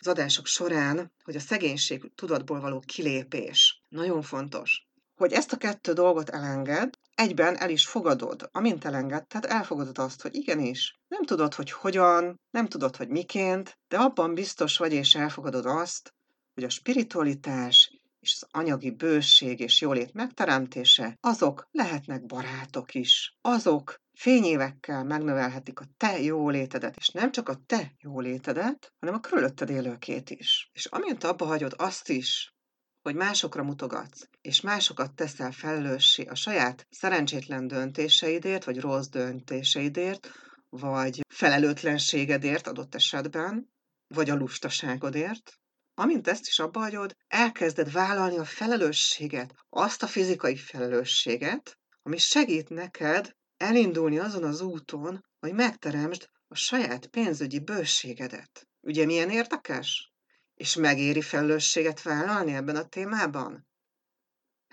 az 0.00 0.06
adások 0.06 0.46
során, 0.46 1.12
hogy 1.24 1.36
a 1.36 1.40
szegénység 1.40 2.14
tudatból 2.14 2.60
való 2.60 2.82
kilépés 2.86 3.82
nagyon 3.88 4.22
fontos 4.22 4.86
hogy 5.14 5.32
ezt 5.32 5.52
a 5.52 5.56
kettő 5.56 5.92
dolgot 5.92 6.30
elenged, 6.30 6.94
egyben 7.14 7.56
el 7.56 7.70
is 7.70 7.86
fogadod. 7.86 8.48
Amint 8.52 8.84
elengedted, 8.84 9.44
elfogadod 9.44 9.98
azt, 9.98 10.22
hogy 10.22 10.34
igenis, 10.34 11.00
nem 11.08 11.24
tudod, 11.24 11.54
hogy 11.54 11.70
hogyan, 11.70 12.40
nem 12.50 12.66
tudod, 12.66 12.96
hogy 12.96 13.08
miként, 13.08 13.78
de 13.88 13.96
abban 13.96 14.34
biztos 14.34 14.76
vagy, 14.76 14.92
és 14.92 15.14
elfogadod 15.14 15.66
azt, 15.66 16.14
hogy 16.54 16.64
a 16.64 16.68
spiritualitás 16.68 17.98
és 18.20 18.38
az 18.40 18.48
anyagi 18.50 18.90
bőség 18.90 19.60
és 19.60 19.80
jólét 19.80 20.12
megteremtése, 20.12 21.16
azok 21.20 21.68
lehetnek 21.70 22.26
barátok 22.26 22.94
is. 22.94 23.38
Azok 23.40 24.02
fényévekkel 24.12 25.04
megnövelhetik 25.04 25.80
a 25.80 25.84
te 25.96 26.20
jólétedet, 26.20 26.96
és 26.96 27.08
nem 27.08 27.32
csak 27.32 27.48
a 27.48 27.60
te 27.66 27.92
jólétedet, 27.98 28.92
hanem 28.98 29.14
a 29.14 29.20
körülötted 29.20 29.70
élőkét 29.70 30.30
is. 30.30 30.70
És 30.72 30.86
amint 30.86 31.24
abba 31.24 31.44
hagyod 31.44 31.74
azt 31.76 32.08
is, 32.08 32.54
hogy 33.02 33.14
másokra 33.14 33.62
mutogatsz, 33.62 34.28
és 34.44 34.60
másokat 34.60 35.14
teszel 35.14 35.52
felelőssé 35.52 36.24
a 36.24 36.34
saját 36.34 36.86
szerencsétlen 36.90 37.66
döntéseidért, 37.66 38.64
vagy 38.64 38.80
rossz 38.80 39.06
döntéseidért, 39.06 40.28
vagy 40.68 41.20
felelőtlenségedért 41.28 42.66
adott 42.66 42.94
esetben, 42.94 43.72
vagy 44.06 44.30
a 44.30 44.34
lustaságodért, 44.34 45.52
amint 45.94 46.28
ezt 46.28 46.46
is 46.46 46.58
abba 46.58 46.80
hagyod, 46.80 47.16
elkezded 47.28 47.92
vállalni 47.92 48.38
a 48.38 48.44
felelősséget, 48.44 49.54
azt 49.68 50.02
a 50.02 50.06
fizikai 50.06 50.56
felelősséget, 50.56 51.78
ami 52.02 52.18
segít 52.18 52.68
neked 52.68 53.36
elindulni 53.56 54.18
azon 54.18 54.44
az 54.44 54.60
úton, 54.60 55.24
hogy 55.38 55.52
megteremtsd 55.52 56.28
a 56.48 56.54
saját 56.54 57.06
pénzügyi 57.06 57.58
bőségedet. 57.58 58.68
Ugye 58.80 59.04
milyen 59.04 59.30
érdekes? 59.30 60.12
És 60.54 60.74
megéri 60.74 61.22
felelősséget 61.22 62.02
vállalni 62.02 62.54
ebben 62.54 62.76
a 62.76 62.88
témában? 62.88 63.66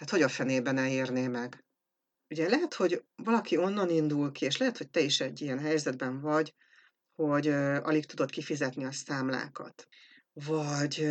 Hát 0.01 0.09
hogy 0.09 0.21
a 0.21 0.27
fenében 0.27 0.77
elérné 0.77 1.27
meg? 1.27 1.63
Ugye 2.29 2.49
lehet, 2.49 2.73
hogy 2.73 3.03
valaki 3.15 3.57
onnan 3.57 3.89
indul 3.89 4.31
ki, 4.31 4.45
és 4.45 4.57
lehet, 4.57 4.77
hogy 4.77 4.89
te 4.89 4.99
is 4.99 5.19
egy 5.19 5.41
ilyen 5.41 5.59
helyzetben 5.59 6.21
vagy, 6.21 6.53
hogy 7.15 7.47
alig 7.83 8.05
tudod 8.05 8.29
kifizetni 8.29 8.85
a 8.85 8.91
számlákat. 8.91 9.87
Vagy 10.33 11.07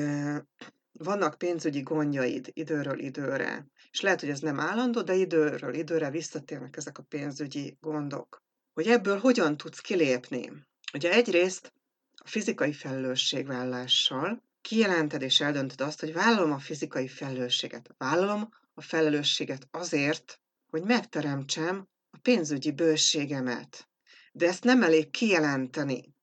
vannak 0.92 1.38
pénzügyi 1.38 1.80
gondjaid 1.80 2.50
időről 2.52 2.98
időre, 2.98 3.66
és 3.90 4.00
lehet, 4.00 4.20
hogy 4.20 4.28
ez 4.28 4.40
nem 4.40 4.60
állandó, 4.60 5.02
de 5.02 5.14
időről 5.14 5.74
időre 5.74 6.10
visszatérnek 6.10 6.76
ezek 6.76 6.98
a 6.98 7.02
pénzügyi 7.02 7.76
gondok. 7.80 8.42
Hogy 8.72 8.86
ebből 8.86 9.18
hogyan 9.18 9.56
tudsz 9.56 9.80
kilépni? 9.80 10.52
Ugye 10.92 11.12
egyrészt 11.12 11.72
a 12.14 12.28
fizikai 12.28 12.72
felelősségvállással 12.72 14.42
kijelented 14.60 15.22
és 15.22 15.40
eldöntöd 15.40 15.80
azt, 15.80 16.00
hogy 16.00 16.12
vállalom 16.12 16.52
a 16.52 16.58
fizikai 16.58 17.08
felelősséget. 17.08 17.94
Vállalom 17.98 18.48
a 18.80 18.82
felelősséget 18.82 19.68
azért, 19.70 20.40
hogy 20.70 20.82
megteremtsem 20.82 21.88
a 22.10 22.18
pénzügyi 22.22 22.72
bőségemet. 22.72 23.88
De 24.32 24.46
ezt 24.46 24.64
nem 24.64 24.82
elég 24.82 25.10
kijelenteni. 25.10 26.14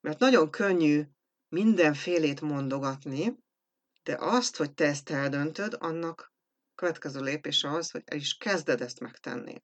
Mert 0.00 0.18
nagyon 0.18 0.50
könnyű 0.50 1.02
mindenfélét 1.48 2.40
mondogatni, 2.40 3.38
de 4.02 4.16
azt, 4.20 4.56
hogy 4.56 4.74
te 4.74 4.84
ezt 4.84 5.10
eldöntöd, 5.10 5.76
annak 5.80 6.32
következő 6.74 7.20
lépés 7.20 7.64
az, 7.64 7.90
hogy 7.90 8.02
el 8.04 8.16
is 8.16 8.36
kezded 8.36 8.80
ezt 8.80 9.00
megtenni. 9.00 9.62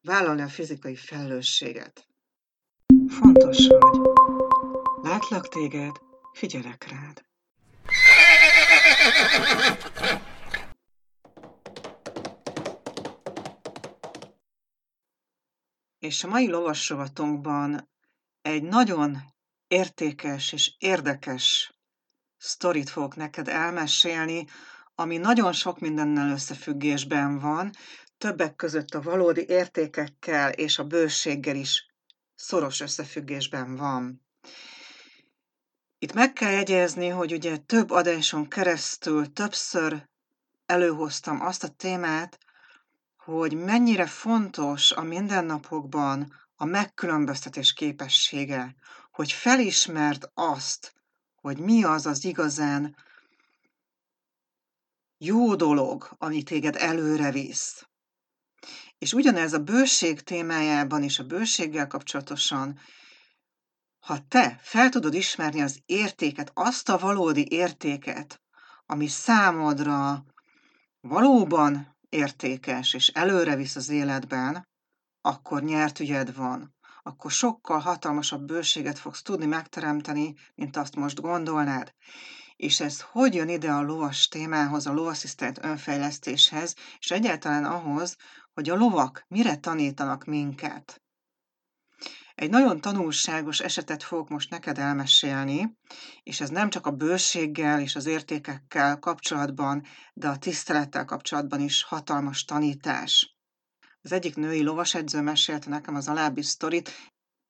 Vállalni 0.00 0.42
a 0.42 0.48
fizikai 0.48 0.96
felelősséget. 0.96 2.08
Fontos 3.08 3.66
vagy. 3.66 3.98
Látlak 5.02 5.48
téged, 5.48 5.96
figyelek 6.32 6.88
rád. 6.90 7.24
És 16.04 16.24
a 16.24 16.28
mai 16.28 16.48
lovasrovatunkban 16.48 17.90
egy 18.42 18.62
nagyon 18.62 19.18
értékes 19.68 20.52
és 20.52 20.74
érdekes 20.78 21.74
sztorit 22.36 22.90
fogok 22.90 23.16
neked 23.16 23.48
elmesélni, 23.48 24.46
ami 24.94 25.16
nagyon 25.16 25.52
sok 25.52 25.78
mindennel 25.78 26.30
összefüggésben 26.30 27.38
van, 27.38 27.70
többek 28.18 28.56
között 28.56 28.90
a 28.94 29.00
valódi 29.02 29.44
értékekkel 29.48 30.52
és 30.52 30.78
a 30.78 30.84
bőséggel 30.84 31.56
is 31.56 31.86
szoros 32.34 32.80
összefüggésben 32.80 33.76
van. 33.76 34.26
Itt 35.98 36.12
meg 36.12 36.32
kell 36.32 36.52
jegyezni, 36.52 37.08
hogy 37.08 37.32
ugye 37.32 37.56
több 37.56 37.90
adáson 37.90 38.48
keresztül 38.48 39.32
többször 39.32 40.08
előhoztam 40.66 41.40
azt 41.40 41.64
a 41.64 41.68
témát, 41.68 42.38
hogy 43.24 43.56
mennyire 43.56 44.06
fontos 44.06 44.92
a 44.92 45.02
mindennapokban 45.02 46.32
a 46.56 46.64
megkülönböztetés 46.64 47.72
képessége, 47.72 48.74
hogy 49.12 49.32
felismert 49.32 50.30
azt, 50.34 50.94
hogy 51.34 51.58
mi 51.58 51.84
az 51.84 52.06
az 52.06 52.24
igazán 52.24 52.96
jó 55.18 55.54
dolog, 55.54 56.14
ami 56.18 56.42
téged 56.42 56.76
előre 56.76 57.30
visz. 57.30 57.86
És 58.98 59.12
ugyanez 59.12 59.52
a 59.52 59.58
bőség 59.58 60.20
témájában 60.20 61.02
is, 61.02 61.18
a 61.18 61.24
bőséggel 61.24 61.86
kapcsolatosan, 61.86 62.78
ha 63.98 64.18
te 64.28 64.58
fel 64.62 64.88
tudod 64.88 65.14
ismerni 65.14 65.62
az 65.62 65.80
értéket, 65.86 66.50
azt 66.54 66.88
a 66.88 66.98
valódi 66.98 67.46
értéket, 67.50 68.40
ami 68.86 69.06
számodra 69.06 70.24
valóban 71.00 71.93
értékes 72.14 72.94
és 72.94 73.08
előre 73.08 73.56
visz 73.56 73.76
az 73.76 73.88
életben, 73.88 74.68
akkor 75.20 75.62
nyert 75.62 76.00
ügyed 76.00 76.34
van. 76.34 76.74
Akkor 77.02 77.30
sokkal 77.30 77.78
hatalmasabb 77.78 78.44
bőséget 78.44 78.98
fogsz 78.98 79.22
tudni 79.22 79.46
megteremteni, 79.46 80.34
mint 80.54 80.76
azt 80.76 80.96
most 80.96 81.20
gondolnád. 81.20 81.94
És 82.56 82.80
ez 82.80 83.00
hogy 83.00 83.34
jön 83.34 83.48
ide 83.48 83.72
a 83.72 83.82
lovas 83.82 84.28
témához, 84.28 84.86
a 84.86 84.92
lovasszisztent 84.92 85.64
önfejlesztéshez, 85.64 86.74
és 86.98 87.10
egyáltalán 87.10 87.64
ahhoz, 87.64 88.16
hogy 88.52 88.70
a 88.70 88.74
lovak 88.74 89.24
mire 89.28 89.56
tanítanak 89.56 90.24
minket. 90.24 91.03
Egy 92.34 92.50
nagyon 92.50 92.80
tanulságos 92.80 93.60
esetet 93.60 94.02
fogok 94.02 94.28
most 94.28 94.50
neked 94.50 94.78
elmesélni, 94.78 95.76
és 96.22 96.40
ez 96.40 96.48
nem 96.48 96.70
csak 96.70 96.86
a 96.86 96.90
bőséggel 96.90 97.80
és 97.80 97.96
az 97.96 98.06
értékekkel 98.06 98.98
kapcsolatban, 98.98 99.84
de 100.14 100.28
a 100.28 100.38
tisztelettel 100.38 101.04
kapcsolatban 101.04 101.60
is 101.60 101.82
hatalmas 101.82 102.44
tanítás. 102.44 103.36
Az 104.02 104.12
egyik 104.12 104.36
női 104.36 104.62
lovasedző 104.62 105.20
mesélte 105.20 105.68
nekem 105.68 105.94
az 105.94 106.08
alábbi 106.08 106.42
sztorit, 106.42 106.90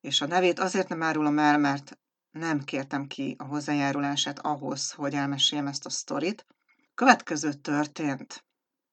és 0.00 0.20
a 0.20 0.26
nevét 0.26 0.58
azért 0.58 0.88
nem 0.88 1.02
árulom 1.02 1.38
el, 1.38 1.58
mert 1.58 1.98
nem 2.30 2.60
kértem 2.60 3.06
ki 3.06 3.34
a 3.38 3.44
hozzájárulását 3.44 4.38
ahhoz, 4.38 4.92
hogy 4.92 5.14
elmeséljem 5.14 5.66
ezt 5.66 5.86
a 5.86 5.90
sztorit. 5.90 6.46
Következő 6.94 7.52
történt. 7.52 8.44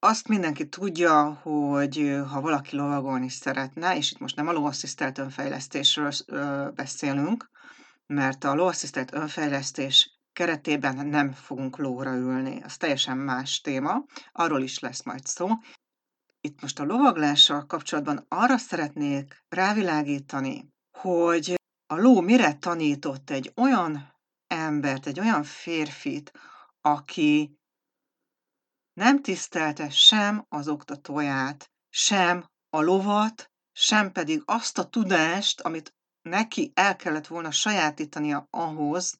Azt 0.03 0.27
mindenki 0.27 0.69
tudja, 0.69 1.33
hogy 1.33 2.21
ha 2.29 2.41
valaki 2.41 2.75
lovagolni 2.75 3.29
szeretne, 3.29 3.97
és 3.97 4.11
itt 4.11 4.19
most 4.19 4.35
nem 4.35 4.47
a 4.47 4.51
lovasszisztelt 4.51 5.17
önfejlesztésről 5.17 6.11
beszélünk, 6.75 7.49
mert 8.05 8.43
a 8.43 8.53
lovasszisztelt 8.53 9.13
önfejlesztés 9.13 10.19
keretében 10.33 11.07
nem 11.07 11.31
fogunk 11.31 11.77
lóra 11.77 12.15
ülni. 12.15 12.61
Az 12.63 12.77
teljesen 12.77 13.17
más 13.17 13.61
téma, 13.61 14.05
arról 14.31 14.61
is 14.61 14.79
lesz 14.79 15.03
majd 15.03 15.25
szó. 15.25 15.47
Itt 16.39 16.61
most 16.61 16.79
a 16.79 16.85
lovaglással 16.85 17.65
kapcsolatban 17.65 18.25
arra 18.27 18.57
szeretnék 18.57 19.43
rávilágítani, 19.49 20.67
hogy 20.97 21.53
a 21.87 21.95
ló 21.95 22.21
mire 22.21 22.53
tanított 22.53 23.29
egy 23.29 23.51
olyan 23.55 24.13
embert, 24.47 25.07
egy 25.07 25.19
olyan 25.19 25.43
férfit, 25.43 26.31
aki 26.81 27.59
nem 28.93 29.21
tisztelte 29.21 29.89
sem 29.89 30.45
az 30.49 30.67
oktatóját, 30.67 31.71
sem 31.89 32.45
a 32.69 32.82
lovat, 32.82 33.51
sem 33.71 34.12
pedig 34.12 34.41
azt 34.45 34.77
a 34.77 34.89
tudást, 34.89 35.62
amit 35.62 35.93
neki 36.21 36.71
el 36.73 36.95
kellett 36.95 37.27
volna 37.27 37.51
sajátítania 37.51 38.47
ahhoz, 38.49 39.19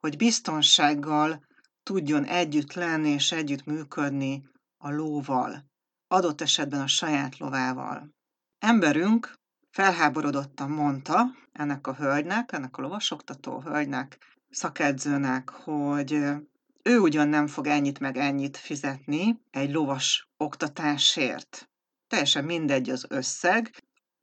hogy 0.00 0.16
biztonsággal 0.16 1.44
tudjon 1.82 2.24
együtt 2.24 2.72
lenni 2.72 3.08
és 3.08 3.32
együtt 3.32 3.64
működni 3.64 4.42
a 4.76 4.90
lóval, 4.90 5.64
adott 6.08 6.40
esetben 6.40 6.80
a 6.80 6.86
saját 6.86 7.38
lovával. 7.38 8.10
Emberünk 8.58 9.34
felháborodottan 9.70 10.70
mondta 10.70 11.26
ennek 11.52 11.86
a 11.86 11.94
hölgynek, 11.94 12.52
ennek 12.52 12.76
a 12.76 12.82
lovasoktató 12.82 13.60
hölgynek, 13.60 14.18
szakedzőnek, 14.50 15.48
hogy 15.48 16.24
ő 16.82 16.98
ugyan 16.98 17.28
nem 17.28 17.46
fog 17.46 17.66
ennyit 17.66 17.98
meg 17.98 18.16
ennyit 18.16 18.56
fizetni 18.56 19.40
egy 19.50 19.72
lovas 19.72 20.28
oktatásért. 20.36 21.68
Teljesen 22.08 22.44
mindegy 22.44 22.90
az 22.90 23.06
összeg. 23.08 23.70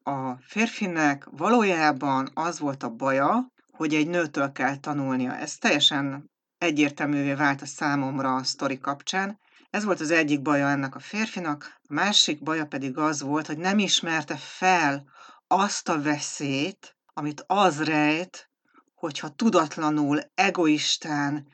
A 0.04 0.36
férfinek 0.36 1.26
valójában 1.32 2.30
az 2.34 2.60
volt 2.60 2.84
a 2.84 2.90
baja, 2.90 3.52
hogy 3.72 3.94
egy 3.94 4.08
nőtől 4.08 4.52
kell 4.52 4.78
tanulnia. 4.78 5.36
Ez 5.36 5.58
teljesen 5.58 6.32
egyértelművé 6.58 7.34
vált 7.34 7.62
a 7.62 7.66
számomra 7.66 8.36
a 8.36 8.44
sztori 8.44 8.78
kapcsán. 8.78 9.40
Ez 9.70 9.84
volt 9.84 10.00
az 10.00 10.12
egyik 10.12 10.42
baja 10.42 10.70
ennek 10.70 10.96
a 10.96 11.00
férfinak, 11.00 11.80
a 11.82 11.94
másik 11.94 12.44
baja 12.44 12.66
pedig 12.66 12.98
az 12.98 13.22
volt, 13.22 13.48
hogy 13.48 13.58
nem 13.58 13.80
ismerte 13.80 14.36
fel 14.36 15.06
azt 15.48 15.90
a 15.90 16.02
veszélyt, 16.02 16.96
amit 17.14 17.44
az 17.48 17.84
rejt, 17.84 18.50
hogyha 18.94 19.30
tudatlanul, 19.30 20.20
egoistán 20.34 21.48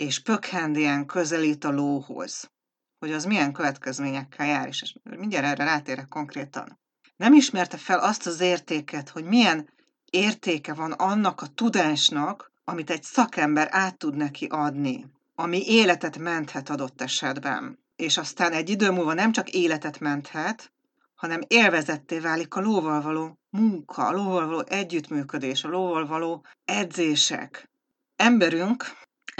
és 0.00 0.18
pökhendien 0.18 1.06
közelít 1.06 1.64
a 1.64 1.70
lóhoz, 1.70 2.50
hogy 2.98 3.12
az 3.12 3.24
milyen 3.24 3.52
következményekkel 3.52 4.46
jár, 4.46 4.66
és 4.66 4.94
mindjárt 5.02 5.46
erre 5.46 5.64
rátérek 5.64 6.08
konkrétan. 6.08 6.78
Nem 7.16 7.32
ismerte 7.32 7.76
fel 7.76 7.98
azt 7.98 8.26
az 8.26 8.40
értéket, 8.40 9.08
hogy 9.08 9.24
milyen 9.24 9.68
értéke 10.10 10.74
van 10.74 10.92
annak 10.92 11.40
a 11.40 11.46
tudásnak, 11.46 12.52
amit 12.64 12.90
egy 12.90 13.02
szakember 13.02 13.68
át 13.70 13.98
tud 13.98 14.16
neki 14.16 14.46
adni, 14.46 15.06
ami 15.34 15.62
életet 15.66 16.18
menthet 16.18 16.68
adott 16.68 17.00
esetben. 17.00 17.78
És 17.96 18.18
aztán 18.18 18.52
egy 18.52 18.70
idő 18.70 18.90
múlva 18.90 19.14
nem 19.14 19.32
csak 19.32 19.50
életet 19.50 19.98
menthet, 19.98 20.72
hanem 21.14 21.40
élvezetté 21.46 22.18
válik 22.18 22.54
a 22.54 22.60
lóval 22.60 23.02
való 23.02 23.38
munka, 23.50 24.06
a 24.06 24.12
lóval 24.12 24.46
való 24.46 24.64
együttműködés, 24.66 25.64
a 25.64 25.68
lóval 25.68 26.06
való 26.06 26.44
edzések. 26.64 27.70
Emberünk 28.16 28.84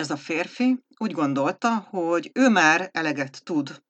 ez 0.01 0.11
a 0.11 0.17
férfi 0.17 0.85
úgy 0.97 1.13
gondolta, 1.13 1.77
hogy 1.77 2.31
ő 2.35 2.49
már 2.49 2.91
eleget 2.93 3.45
tud 3.45 3.83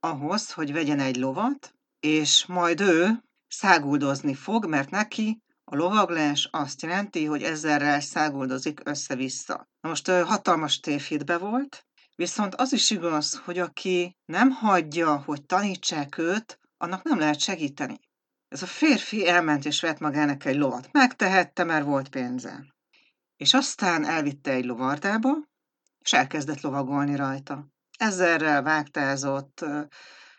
ahhoz, 0.00 0.52
hogy 0.52 0.72
vegyen 0.72 1.00
egy 1.00 1.16
lovat, 1.16 1.74
és 2.00 2.46
majd 2.46 2.80
ő 2.80 3.24
száguldozni 3.48 4.34
fog, 4.34 4.66
mert 4.66 4.90
neki 4.90 5.42
a 5.64 5.76
lovaglás 5.76 6.48
azt 6.52 6.82
jelenti, 6.82 7.24
hogy 7.24 7.42
ezerrel 7.42 8.00
száguldozik 8.00 8.80
össze-vissza. 8.84 9.68
Na 9.80 9.88
most 9.88 10.10
hatalmas 10.10 10.80
tévhitbe 10.80 11.38
volt, 11.38 11.86
viszont 12.16 12.54
az 12.54 12.72
is 12.72 12.90
igaz, 12.90 13.40
hogy 13.44 13.58
aki 13.58 14.16
nem 14.24 14.50
hagyja, 14.50 15.16
hogy 15.16 15.46
tanítsák 15.46 16.18
őt, 16.18 16.60
annak 16.76 17.02
nem 17.02 17.18
lehet 17.18 17.40
segíteni. 17.40 18.00
Ez 18.48 18.62
a 18.62 18.66
férfi 18.66 19.28
elment 19.28 19.64
és 19.64 19.80
vett 19.80 19.98
magának 19.98 20.44
egy 20.44 20.56
lovat. 20.56 20.88
Megtehette, 20.92 21.64
mert 21.64 21.84
volt 21.84 22.08
pénze. 22.08 22.72
És 23.42 23.54
aztán 23.54 24.04
elvitte 24.04 24.50
egy 24.50 24.64
lovardába, 24.64 25.30
és 25.98 26.12
elkezdett 26.12 26.60
lovagolni 26.60 27.16
rajta. 27.16 27.66
Ezerrel 27.98 28.62
vágtázott, 28.62 29.64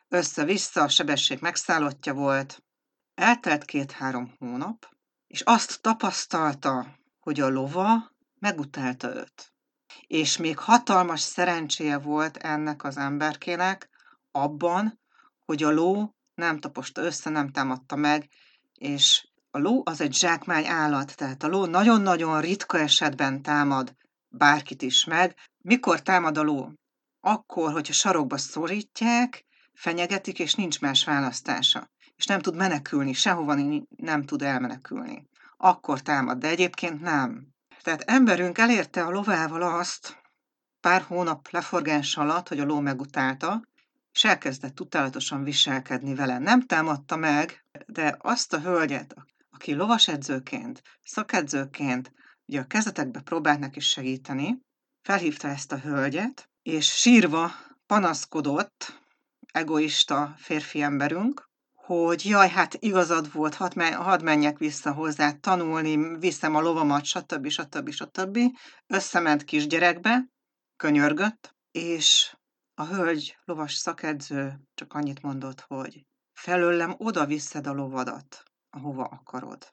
össze-vissza, 0.08 0.88
sebesség 0.88 1.42
megszállottja 1.42 2.14
volt. 2.14 2.64
Eltelt 3.14 3.66
két-három 3.66 4.36
hónap, 4.40 4.90
és 5.28 5.42
azt 5.42 5.82
tapasztalta, 5.82 7.00
hogy 7.20 7.40
a 7.40 7.50
lova 7.50 8.12
megutálta 8.40 9.16
őt. 9.16 9.54
És 10.08 10.38
még 10.38 10.58
hatalmas 10.58 11.22
szerencséje 11.22 11.98
volt 11.98 12.38
ennek 12.38 12.84
az 12.84 12.98
emberkének 12.98 13.90
abban, 14.32 15.00
hogy 15.46 15.64
a 15.64 15.72
ló 15.72 16.16
nem 16.34 16.60
taposta 16.60 17.02
össze, 17.02 17.30
nem 17.30 17.52
támadta 17.52 17.96
meg, 17.96 18.30
és 18.74 19.28
a 19.56 19.60
ló 19.60 19.82
az 19.86 20.02
egy 20.02 20.14
zsákmány 20.14 20.66
állat, 20.66 21.16
tehát 21.16 21.44
a 21.44 21.48
ló 21.48 21.66
nagyon-nagyon 21.66 22.42
ritka 22.42 22.80
esetben 22.80 23.42
támad 23.42 23.96
bárkit 24.30 24.82
is 24.82 25.06
meg. 25.06 25.36
Mikor 25.64 26.02
támad 26.02 26.38
a 26.38 26.42
ló? 26.42 26.72
Akkor, 27.20 27.72
hogyha 27.72 27.94
sarokba 27.94 28.38
szorítják, 28.38 29.46
fenyegetik, 29.74 30.40
és 30.40 30.54
nincs 30.54 30.82
más 30.82 31.04
választása. 31.04 31.90
És 32.16 32.26
nem 32.26 32.40
tud 32.40 32.56
menekülni, 32.56 33.14
sehova 33.14 33.56
nem 33.96 34.24
tud 34.24 34.42
elmenekülni. 34.42 35.28
Akkor 35.58 36.02
támad, 36.02 36.38
de 36.38 36.48
egyébként 36.48 37.02
nem. 37.02 37.48
Tehát 37.82 38.02
emberünk 38.02 38.58
elérte 38.58 39.04
a 39.04 39.10
lovával 39.10 39.62
azt, 39.62 40.22
pár 40.80 41.02
hónap 41.02 41.50
leforgás 41.50 42.18
alatt, 42.18 42.48
hogy 42.48 42.60
a 42.60 42.66
ló 42.66 42.80
megutálta, 42.80 43.62
és 44.12 44.24
elkezdett 44.24 44.80
utálatosan 44.80 45.44
viselkedni 45.44 46.16
vele. 46.16 46.40
Nem 46.40 46.62
támadta 46.62 47.16
meg, 47.16 47.66
de 47.86 48.18
azt 48.20 48.54
a 48.54 48.60
hölgyet, 48.60 49.16
aki 49.54 49.74
lovasedzőként, 49.74 50.82
szakedzőként, 51.04 52.12
ugye 52.46 52.60
a 52.60 52.68
kezetekbe 52.68 53.20
próbált 53.20 53.60
neki 53.60 53.80
segíteni, 53.80 54.62
felhívta 55.02 55.48
ezt 55.48 55.72
a 55.72 55.80
hölgyet, 55.80 56.50
és 56.62 56.86
sírva 56.86 57.52
panaszkodott, 57.86 59.02
egoista 59.52 60.34
férfi 60.38 60.82
emberünk, 60.82 61.52
hogy 61.74 62.26
jaj, 62.26 62.50
hát 62.50 62.74
igazad 62.80 63.34
volt, 63.34 63.56
hadd, 63.56 63.82
hadd 63.82 64.24
menjek 64.24 64.58
vissza 64.58 64.94
hozzá 64.94 65.32
tanulni, 65.32 66.18
viszem 66.18 66.56
a 66.56 66.62
lovamat, 66.62 67.06
stb. 67.06 67.48
stb. 67.48 67.90
stb. 67.90 68.40
Összement 68.88 69.44
kisgyerekbe, 69.44 70.26
könyörgött, 70.76 71.56
és 71.72 72.36
a 72.74 72.86
hölgy 72.86 73.38
lovas 73.46 73.74
szakedző 73.74 74.60
csak 74.74 74.94
annyit 74.94 75.22
mondott, 75.22 75.62
hogy 75.62 76.06
felőlem 76.34 76.96
oda 76.98 77.26
viszed 77.26 77.68
a 77.68 77.74
lovadat, 77.74 78.44
ahova 78.74 79.04
akarod. 79.04 79.70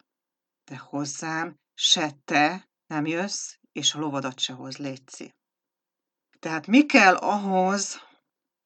De 0.64 0.76
hozzám 0.78 1.56
se 1.74 2.10
te 2.24 2.68
nem 2.86 3.06
jössz, 3.06 3.54
és 3.72 3.94
a 3.94 3.98
lovadat 3.98 4.38
se 4.38 4.52
hoz 4.52 4.76
létszi. 4.76 5.34
Tehát 6.38 6.66
mi 6.66 6.86
kell 6.86 7.14
ahhoz, 7.14 8.00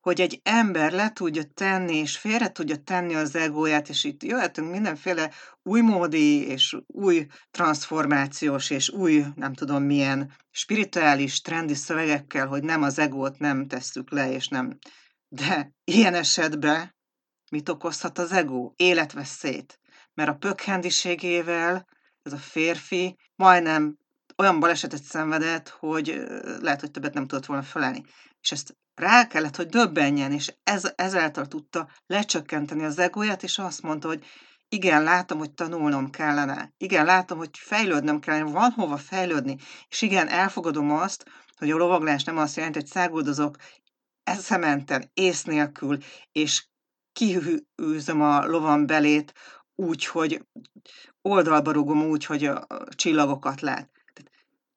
hogy 0.01 0.20
egy 0.20 0.40
ember 0.42 0.92
le 0.92 1.12
tudja 1.12 1.44
tenni, 1.44 1.97
és 1.97 2.18
félre 2.18 2.53
tudja 2.53 2.77
tenni 2.77 3.14
az 3.14 3.35
egóját, 3.35 3.88
és 3.88 4.05
itt 4.05 4.23
jöhetünk 4.23 4.70
mindenféle 4.70 5.31
újmódi, 5.62 6.47
és 6.47 6.77
új 6.87 7.27
transformációs, 7.51 8.70
és 8.70 8.90
új, 8.90 9.25
nem 9.35 9.55
tudom 9.55 9.83
milyen 9.83 10.37
spirituális, 10.51 11.40
trendi 11.40 11.75
szövegekkel, 11.75 12.47
hogy 12.47 12.62
nem 12.62 12.83
az 12.83 12.99
egót 12.99 13.38
nem 13.38 13.66
tesszük 13.66 14.11
le, 14.11 14.33
és 14.33 14.49
nem. 14.49 14.79
De 15.29 15.73
ilyen 15.85 16.14
esetben 16.14 16.94
mit 17.51 17.68
okozhat 17.68 18.18
az 18.18 18.33
ego? 18.33 18.73
Életveszélyt. 18.77 19.79
Mert 20.14 20.31
a 20.31 20.37
pökhendiségével 20.37 21.87
ez 22.22 22.33
a 22.33 22.37
férfi 22.37 23.16
majdnem 23.35 23.98
olyan 24.37 24.61
balesetet 24.61 25.03
szenvedett, 25.03 25.68
hogy 25.68 26.22
lehet, 26.61 26.81
hogy 26.81 26.90
többet 26.90 27.14
nem 27.14 27.27
tudott 27.27 27.46
volna 27.46 27.62
felállni. 27.62 28.05
És 28.40 28.53
ezt 28.53 28.77
rá 28.94 29.27
kellett, 29.27 29.57
hogy 29.57 29.66
döbbenjen, 29.66 30.33
és 30.33 30.55
ez, 30.62 30.92
ezáltal 30.94 31.46
tudta 31.46 31.88
lecsökkenteni 32.07 32.85
az 32.85 32.98
egóját, 32.98 33.42
és 33.42 33.59
azt 33.59 33.83
mondta, 33.83 34.09
hogy 34.09 34.24
igen, 34.68 35.03
látom, 35.03 35.38
hogy 35.38 35.53
tanulnom 35.53 36.11
kellene. 36.11 36.72
Igen, 36.77 37.05
látom, 37.05 37.38
hogy 37.38 37.50
fejlődnöm 37.53 38.20
kellene, 38.20 38.50
van 38.50 38.70
hova 38.70 38.96
fejlődni. 38.96 39.57
És 39.88 40.03
igen, 40.03 40.29
elfogadom 40.29 40.90
azt, 40.90 41.24
hogy 41.57 41.70
a 41.70 41.77
lovaglás 41.77 42.24
nem 42.24 42.38
azt 42.38 42.57
jelenti, 42.57 42.79
hogy 42.79 42.88
száguldozok 42.88 43.57
eszementen, 44.22 45.11
ész 45.14 45.42
nélkül, 45.42 45.98
és 46.33 46.66
kihűzöm 47.12 48.22
a 48.22 48.46
lovam 48.46 48.87
belét 48.87 49.33
úgy, 49.75 50.05
hogy 50.07 50.47
oldalba 51.23 51.73
rugom 51.73 52.03
úgy, 52.03 52.25
hogy 52.25 52.45
a 52.45 52.67
csillagokat 52.89 53.61
lát. 53.61 53.91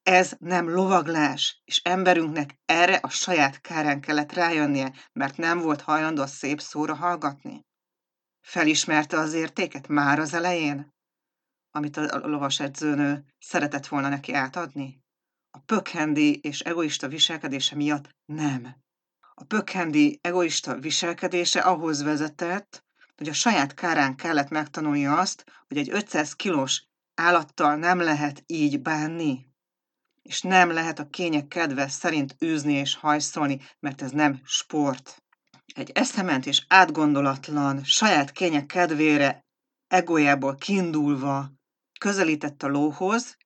Ez 0.04 0.36
nem 0.40 0.70
lovaglás, 0.70 1.62
és 1.66 1.82
emberünknek 1.84 2.60
erre 2.66 2.96
a 2.96 3.10
saját 3.10 3.62
kárán 3.62 4.02
kellett 4.02 4.34
rájönnie, 4.34 4.94
mert 5.14 5.38
nem 5.38 5.60
volt 5.60 5.82
hajlandó 5.82 6.26
szép 6.26 6.62
szóra 6.62 6.96
hallgatni. 6.96 7.66
Felismerte 8.42 9.18
az 9.20 9.34
értéket 9.34 9.88
már 9.88 10.20
az 10.20 10.34
elején, 10.34 10.96
amit 11.72 11.98
a 11.98 12.28
lovas 12.28 12.60
edzőnő 12.60 13.26
szeretett 13.40 13.88
volna 13.88 14.10
neki 14.10 14.34
átadni? 14.34 15.04
A 15.52 15.60
pökhendi 15.60 16.40
és 16.40 16.60
egoista 16.60 17.08
viselkedése 17.08 17.76
miatt 17.76 18.10
nem. 18.26 18.76
A 19.34 19.44
pökhendi 19.44 20.20
egoista 20.22 20.80
viselkedése 20.80 21.60
ahhoz 21.60 22.04
vezetett, 22.04 22.86
hogy 23.18 23.30
a 23.30 23.34
saját 23.34 23.74
kárán 23.74 24.16
kellett 24.16 24.50
megtanulnia 24.50 25.18
azt, 25.18 25.44
hogy 25.68 25.78
egy 25.78 25.90
500 25.92 26.34
kilós 26.34 26.84
állattal 27.16 27.76
nem 27.76 28.00
lehet 28.00 28.44
így 28.46 28.82
bánni 28.82 29.48
és 30.28 30.42
nem 30.42 30.72
lehet 30.72 31.00
a 31.00 31.10
kények 31.10 31.48
kedve 31.48 31.88
szerint 31.88 32.36
űzni 32.46 32.74
és 32.74 32.96
hajszolni, 32.96 33.62
mert 33.80 34.02
ez 34.02 34.12
nem 34.12 34.40
sport. 34.44 35.24
Egy 35.76 35.92
eszement 35.94 36.46
és 36.46 36.66
átgondolatlan, 36.68 37.84
saját 37.84 38.32
kények 38.32 38.66
kedvére, 38.66 39.46
egojából 39.88 40.56
kiindulva 40.56 41.52
közelített 42.00 42.64
a 42.64 42.68
lóhoz, 42.68 43.38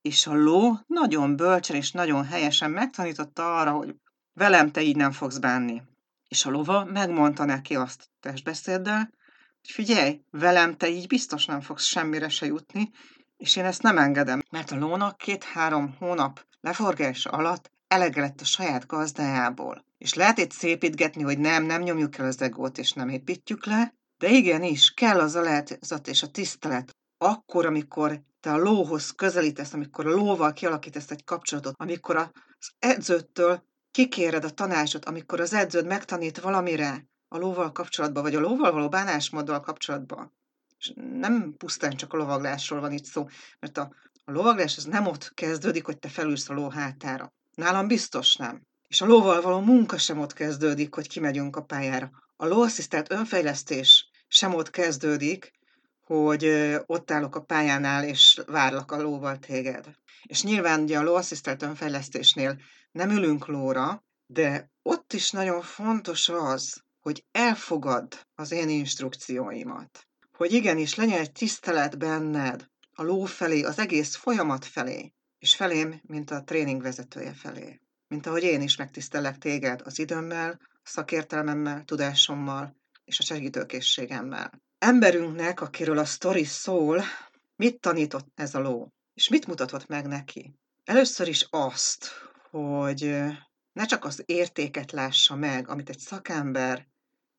és 0.00 0.26
a 0.26 0.34
ló 0.34 0.78
nagyon 0.86 1.36
bölcsen 1.36 1.76
és 1.76 1.92
nagyon 1.92 2.24
helyesen 2.24 2.70
megtanította 2.70 3.58
arra, 3.58 3.70
hogy 3.70 3.94
velem 4.32 4.70
te 4.70 4.82
így 4.82 4.96
nem 4.96 5.12
fogsz 5.12 5.38
bánni. 5.38 5.82
És 6.28 6.44
a 6.46 6.50
lova 6.50 6.84
megmondta 6.84 7.44
neki 7.44 7.74
azt 7.74 8.10
testbeszéddel, 8.20 9.10
hogy 9.60 9.70
figyelj, 9.70 10.20
velem 10.30 10.76
te 10.76 10.88
így 10.88 11.06
biztos 11.06 11.44
nem 11.44 11.60
fogsz 11.60 11.84
semmire 11.84 12.28
se 12.28 12.46
jutni, 12.46 12.90
és 13.36 13.56
én 13.56 13.64
ezt 13.64 13.82
nem 13.82 13.98
engedem, 13.98 14.42
mert 14.50 14.70
a 14.70 14.76
lónak 14.76 15.16
két-három 15.16 15.94
hónap 15.98 16.46
leforgás 16.60 17.26
alatt 17.26 17.70
elege 17.88 18.20
lett 18.20 18.40
a 18.40 18.44
saját 18.44 18.86
gazdájából. 18.86 19.84
És 19.98 20.14
lehet 20.14 20.38
itt 20.38 20.52
szépítgetni, 20.52 21.22
hogy 21.22 21.38
nem, 21.38 21.64
nem 21.64 21.82
nyomjuk 21.82 22.18
el 22.18 22.26
az 22.26 22.42
egót, 22.42 22.78
és 22.78 22.92
nem 22.92 23.08
építjük 23.08 23.66
le, 23.66 23.94
de 24.18 24.28
igenis, 24.28 24.90
kell 24.90 25.20
az 25.20 25.36
alázat 25.36 26.08
és 26.08 26.22
a 26.22 26.30
tisztelet. 26.30 26.96
Akkor, 27.18 27.66
amikor 27.66 28.20
te 28.40 28.52
a 28.52 28.58
lóhoz 28.58 29.10
közelítesz, 29.10 29.72
amikor 29.72 30.06
a 30.06 30.10
lóval 30.10 30.52
kialakítasz 30.52 31.10
egy 31.10 31.24
kapcsolatot, 31.24 31.74
amikor 31.76 32.16
az 32.16 32.70
edzőtől 32.78 33.64
kikéred 33.96 34.44
a 34.44 34.50
tanácsot, 34.50 35.04
amikor 35.04 35.40
az 35.40 35.52
edződ 35.52 35.86
megtanít 35.86 36.40
valamire 36.40 37.08
a 37.28 37.38
lóval 37.38 37.72
kapcsolatban, 37.72 38.22
vagy 38.22 38.34
a 38.34 38.40
lóval 38.40 38.72
való 38.72 38.88
bánásmóddal 38.88 39.60
kapcsolatban, 39.60 40.32
és 40.78 40.92
nem 40.96 41.54
pusztán 41.56 41.96
csak 41.96 42.12
a 42.12 42.16
lovaglásról 42.16 42.80
van 42.80 42.92
itt 42.92 43.04
szó, 43.04 43.28
mert 43.60 43.78
a, 43.78 43.94
a 44.24 44.32
lovaglás 44.32 44.76
az 44.76 44.84
nem 44.84 45.06
ott 45.06 45.34
kezdődik, 45.34 45.84
hogy 45.84 45.98
te 45.98 46.08
felülsz 46.08 46.48
a 46.48 46.54
ló 46.54 46.68
hátára. 46.68 47.32
Nálam 47.54 47.86
biztos 47.86 48.36
nem. 48.36 48.62
És 48.88 49.00
a 49.00 49.06
lóval 49.06 49.40
való 49.40 49.60
munka 49.60 49.98
sem 49.98 50.18
ott 50.18 50.32
kezdődik, 50.32 50.94
hogy 50.94 51.08
kimegyünk 51.08 51.56
a 51.56 51.62
pályára. 51.62 52.10
A 52.36 52.46
lóasszisztált 52.46 53.10
önfejlesztés 53.12 54.10
sem 54.28 54.54
ott 54.54 54.70
kezdődik, 54.70 55.52
hogy 56.00 56.74
ott 56.86 57.10
állok 57.10 57.36
a 57.36 57.42
pályánál, 57.42 58.04
és 58.04 58.40
várlak 58.46 58.92
a 58.92 59.02
lóval 59.02 59.38
téged. 59.38 59.86
És 60.22 60.42
nyilván 60.42 60.80
ugye 60.80 60.98
a 60.98 61.02
lóasszisztált 61.02 61.62
önfejlesztésnél 61.62 62.58
nem 62.96 63.10
ülünk 63.10 63.46
lóra, 63.46 64.04
de 64.26 64.70
ott 64.82 65.12
is 65.12 65.30
nagyon 65.30 65.62
fontos 65.62 66.28
az, 66.28 66.82
hogy 67.00 67.24
elfogad 67.32 68.26
az 68.34 68.52
én 68.52 68.68
instrukcióimat 68.68 70.06
hogy 70.36 70.52
igenis 70.52 70.94
legyen 70.94 71.18
egy 71.18 71.32
tisztelet 71.32 71.98
benned 71.98 72.68
a 72.92 73.02
ló 73.02 73.24
felé, 73.24 73.62
az 73.62 73.78
egész 73.78 74.14
folyamat 74.14 74.64
felé, 74.64 75.12
és 75.38 75.54
felém, 75.54 76.00
mint 76.02 76.30
a 76.30 76.42
tréning 76.44 76.82
vezetője 76.82 77.32
felé. 77.32 77.80
Mint 78.08 78.26
ahogy 78.26 78.42
én 78.42 78.60
is 78.60 78.76
megtisztellek 78.76 79.38
téged 79.38 79.80
az 79.84 79.98
időmmel, 79.98 80.60
szakértelmemmel, 80.82 81.84
tudásommal 81.84 82.76
és 83.04 83.18
a 83.18 83.22
segítőkészségemmel. 83.22 84.62
Emberünknek, 84.78 85.60
akiről 85.60 85.98
a 85.98 86.04
sztori 86.04 86.44
szól, 86.44 87.02
mit 87.56 87.80
tanított 87.80 88.28
ez 88.34 88.54
a 88.54 88.60
ló? 88.60 88.92
És 89.14 89.28
mit 89.28 89.46
mutatott 89.46 89.86
meg 89.86 90.06
neki? 90.06 90.54
Először 90.84 91.28
is 91.28 91.46
azt, 91.50 92.10
hogy 92.56 93.00
ne 93.72 93.84
csak 93.84 94.04
az 94.04 94.22
értéket 94.26 94.92
lássa 94.92 95.36
meg, 95.36 95.68
amit 95.68 95.88
egy 95.88 95.98
szakember, 95.98 96.88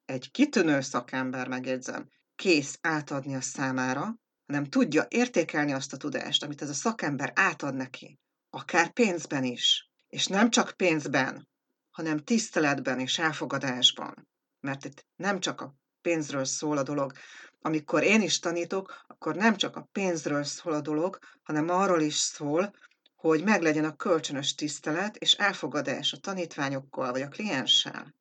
egy 0.05 0.32
kitűnő 0.32 0.82
szakember, 0.82 1.47
megjegyzem, 1.47 2.09
kész 2.36 2.78
átadni 2.82 3.36
a 3.36 3.41
számára, 3.41 4.20
hanem 4.45 4.65
tudja 4.65 5.05
értékelni 5.09 5.74
azt 5.74 5.93
a 5.93 5.97
tudást, 5.97 6.43
amit 6.43 6.61
ez 6.61 6.70
a 6.70 6.74
szakember 6.74 7.32
átad 7.36 7.76
neki, 7.76 8.20
akár 8.49 8.91
pénzben 8.91 9.43
is. 9.43 9.91
És 10.07 10.28
nem 10.28 10.49
csak 10.49 10.72
pénzben, 10.72 11.47
hanem 11.91 12.18
tiszteletben 12.18 12.99
és 12.99 13.20
elfogadásban. 13.20 14.28
Mert 14.59 14.86
itt 14.86 15.05
nem 15.15 15.39
csak 15.39 15.61
a 15.61 15.76
pénzről 16.01 16.45
szól 16.45 16.78
a 16.78 16.84
dolog. 16.84 17.11
Amikor 17.61 18.03
én 18.03 18.22
is 18.22 18.39
tanítok, 18.39 19.03
akkor 19.07 19.36
nem 19.36 19.55
csak 19.55 19.76
a 19.76 19.88
pénzről 19.91 20.43
szól 20.43 20.74
a 20.74 20.82
dolog, 20.82 21.20
hanem 21.43 21.70
arról 21.70 22.01
is 22.01 22.15
szól, 22.15 22.74
hogy 23.18 23.43
meglegyen 23.43 23.86
a 23.86 23.95
kölcsönös 23.95 24.55
tisztelet 24.55 25.15
és 25.15 25.34
elfogadás 25.34 26.13
a 26.13 26.18
tanítványokkal 26.18 27.11
vagy 27.11 27.22
a 27.22 27.28
klienssel. 27.28 28.15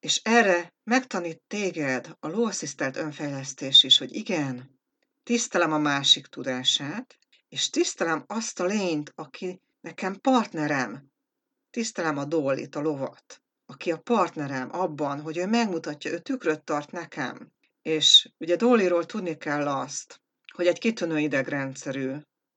És 0.00 0.20
erre 0.24 0.74
megtanít 0.84 1.42
téged 1.46 2.16
a 2.20 2.28
lószisztelt 2.28 2.96
önfejlesztés 2.96 3.82
is, 3.82 3.98
hogy 3.98 4.14
igen, 4.14 4.78
tisztelem 5.22 5.72
a 5.72 5.78
másik 5.78 6.26
tudását, 6.26 7.16
és 7.48 7.70
tisztelem 7.70 8.24
azt 8.26 8.60
a 8.60 8.64
lényt, 8.64 9.12
aki 9.14 9.60
nekem 9.80 10.20
partnerem. 10.20 11.10
Tisztelem 11.70 12.18
a 12.18 12.24
dólit, 12.24 12.76
a 12.76 12.80
lovat, 12.80 13.42
aki 13.66 13.92
a 13.92 13.98
partnerem 13.98 14.68
abban, 14.72 15.20
hogy 15.20 15.36
ő 15.36 15.46
megmutatja, 15.46 16.10
ő 16.10 16.18
tükröt 16.18 16.64
tart 16.64 16.90
nekem. 16.90 17.52
És 17.82 18.32
ugye 18.38 18.56
Dóliról 18.56 19.06
tudni 19.06 19.36
kell 19.36 19.68
azt, 19.68 20.20
hogy 20.52 20.66
egy 20.66 20.78
kitűnő 20.78 21.18
idegrendszerű 21.18 22.12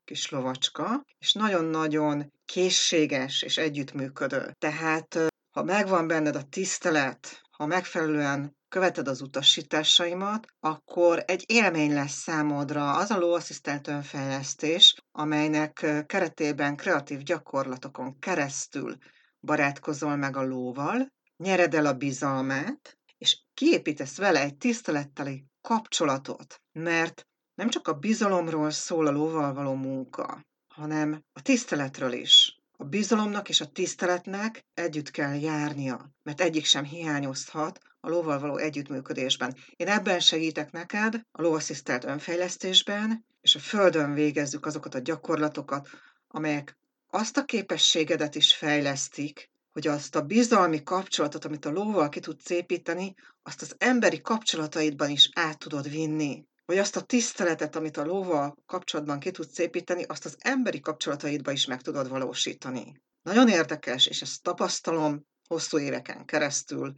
kis 0.06 0.30
lovacska, 0.30 1.06
és 1.18 1.34
nagyon-nagyon 1.34 2.32
készséges 2.46 3.42
és 3.42 3.58
együttműködő. 3.58 4.56
Tehát 4.60 5.18
ha 5.52 5.64
megvan 5.64 6.08
benned 6.08 6.36
a 6.36 6.44
tisztelet, 6.50 7.42
ha 7.52 7.66
megfelelően 7.66 8.58
követed 8.70 9.08
az 9.08 9.22
utasításaimat, 9.22 10.48
akkor 10.60 11.24
egy 11.28 11.44
élmény 11.48 11.94
lesz 11.94 12.22
számodra 12.22 12.94
az 12.94 13.12
a 13.12 13.18
lóasszisztent 13.18 13.88
önfejlesztés, 13.88 14.96
amelynek 15.12 15.86
keretében 16.06 16.76
kreatív 16.76 17.22
gyakorlatokon 17.22 18.20
keresztül 18.20 18.98
barátkozol 19.42 20.16
meg 20.16 20.38
a 20.38 20.44
lóval, 20.44 21.14
nyered 21.38 21.74
el 21.74 21.86
a 21.86 21.94
bizalmát, 21.94 22.98
és 23.18 23.40
kiépítesz 23.54 24.18
vele 24.18 24.42
egy 24.42 24.58
tiszteletteli 24.58 25.46
kapcsolatot, 25.62 26.62
mert 26.72 27.28
nem 27.56 27.70
csak 27.70 27.88
a 27.88 27.94
bizalomról 27.94 28.72
szól 28.72 29.08
a 29.08 29.12
lóval 29.12 29.54
való 29.54 29.74
munka, 29.74 30.46
hanem 30.68 31.24
a 31.34 31.42
tiszteletről 31.42 32.12
is. 32.12 32.60
A 32.78 32.84
bizalomnak 32.84 33.50
és 33.50 33.62
a 33.62 33.72
tiszteletnek 33.72 34.66
együtt 34.74 35.12
kell 35.12 35.40
járnia, 35.40 36.12
mert 36.24 36.42
egyik 36.42 36.66
sem 36.66 36.84
hiányozhat 36.84 37.80
a 38.00 38.10
lóval 38.10 38.40
való 38.40 38.58
együttműködésben. 38.58 39.56
Én 39.76 39.88
ebben 39.88 40.20
segítek 40.20 40.72
neked, 40.72 41.22
a 41.32 41.42
lóasszisztelt 41.42 42.04
önfejlesztésben, 42.04 43.26
és 43.42 43.56
a 43.56 43.60
Földön 43.60 44.14
végezzük 44.14 44.66
azokat 44.66 44.96
a 44.96 45.00
gyakorlatokat, 45.00 45.90
amelyek 46.28 46.78
azt 47.10 47.38
a 47.38 47.46
képességedet 47.46 48.36
is 48.36 48.56
fejlesztik, 48.56 49.50
hogy 49.72 49.88
azt 49.88 50.16
a 50.16 50.22
bizalmi 50.22 50.84
kapcsolatot, 50.84 51.46
amit 51.46 51.66
a 51.66 51.72
lóval 51.72 52.10
ki 52.10 52.20
tudsz 52.20 52.50
építeni, 52.50 53.14
azt 53.44 53.62
az 53.62 53.76
emberi 53.78 54.22
kapcsolataidban 54.22 55.10
is 55.10 55.30
át 55.34 55.60
tudod 55.60 55.90
vinni 55.90 56.46
hogy 56.66 56.78
azt 56.78 56.96
a 56.96 57.02
tiszteletet, 57.02 57.76
amit 57.76 57.98
a 57.98 58.06
lóval 58.06 58.58
kapcsolatban 58.66 59.20
ki 59.20 59.32
tudsz 59.32 59.58
építeni, 59.58 60.04
azt 60.04 60.26
az 60.26 60.38
emberi 60.40 60.80
kapcsolataidba 60.80 61.52
is 61.52 61.66
meg 61.66 61.82
tudod 61.82 62.10
valósítani. 62.10 63.02
Nagyon 63.22 63.50
érdekes, 63.50 64.08
és 64.08 64.22
ezt 64.22 64.42
tapasztalom 64.42 65.26
hosszú 65.48 65.80
éveken 65.80 66.26
keresztül. 66.26 66.94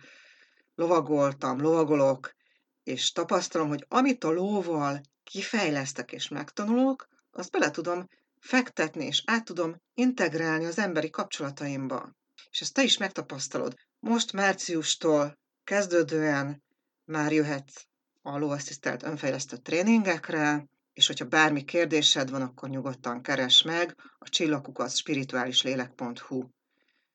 Lovagoltam, 0.76 1.62
lovagolok, 1.62 2.36
és 2.84 3.12
tapasztalom, 3.12 3.68
hogy 3.68 3.86
amit 3.88 4.24
a 4.24 4.32
lóval 4.32 5.02
kifejlesztek 5.24 6.12
és 6.12 6.28
megtanulok, 6.28 7.08
azt 7.32 7.52
bele 7.52 7.72
tudom 7.72 8.08
fektetni, 8.40 9.06
és 9.06 9.24
át 9.26 9.46
tudom 9.46 9.82
integrálni 9.94 10.66
az 10.66 10.78
emberi 10.78 11.10
kapcsolataimba. 11.10 12.16
És 12.50 12.62
ezt 12.62 12.74
te 12.74 12.84
is 12.84 12.98
megtapasztalod. 12.98 13.74
Most 14.00 14.34
márciustól 14.34 15.38
kezdődően 15.64 16.64
már 17.06 17.32
jöhetsz 17.32 17.86
a 18.28 18.38
lóasszisztelt 18.38 19.04
önfejlesztő 19.04 19.58
tréningekre, 19.58 20.68
és 20.94 21.08
hogyha 21.08 21.26
bármi 21.26 21.64
kérdésed 21.64 22.30
van, 22.30 22.42
akkor 22.42 22.70
nyugodtan 22.70 23.22
keres 23.22 23.62
meg 23.62 23.96
a 24.20 24.30
csillagukat 24.30 24.96
spirituálislélek.hu 24.96 26.44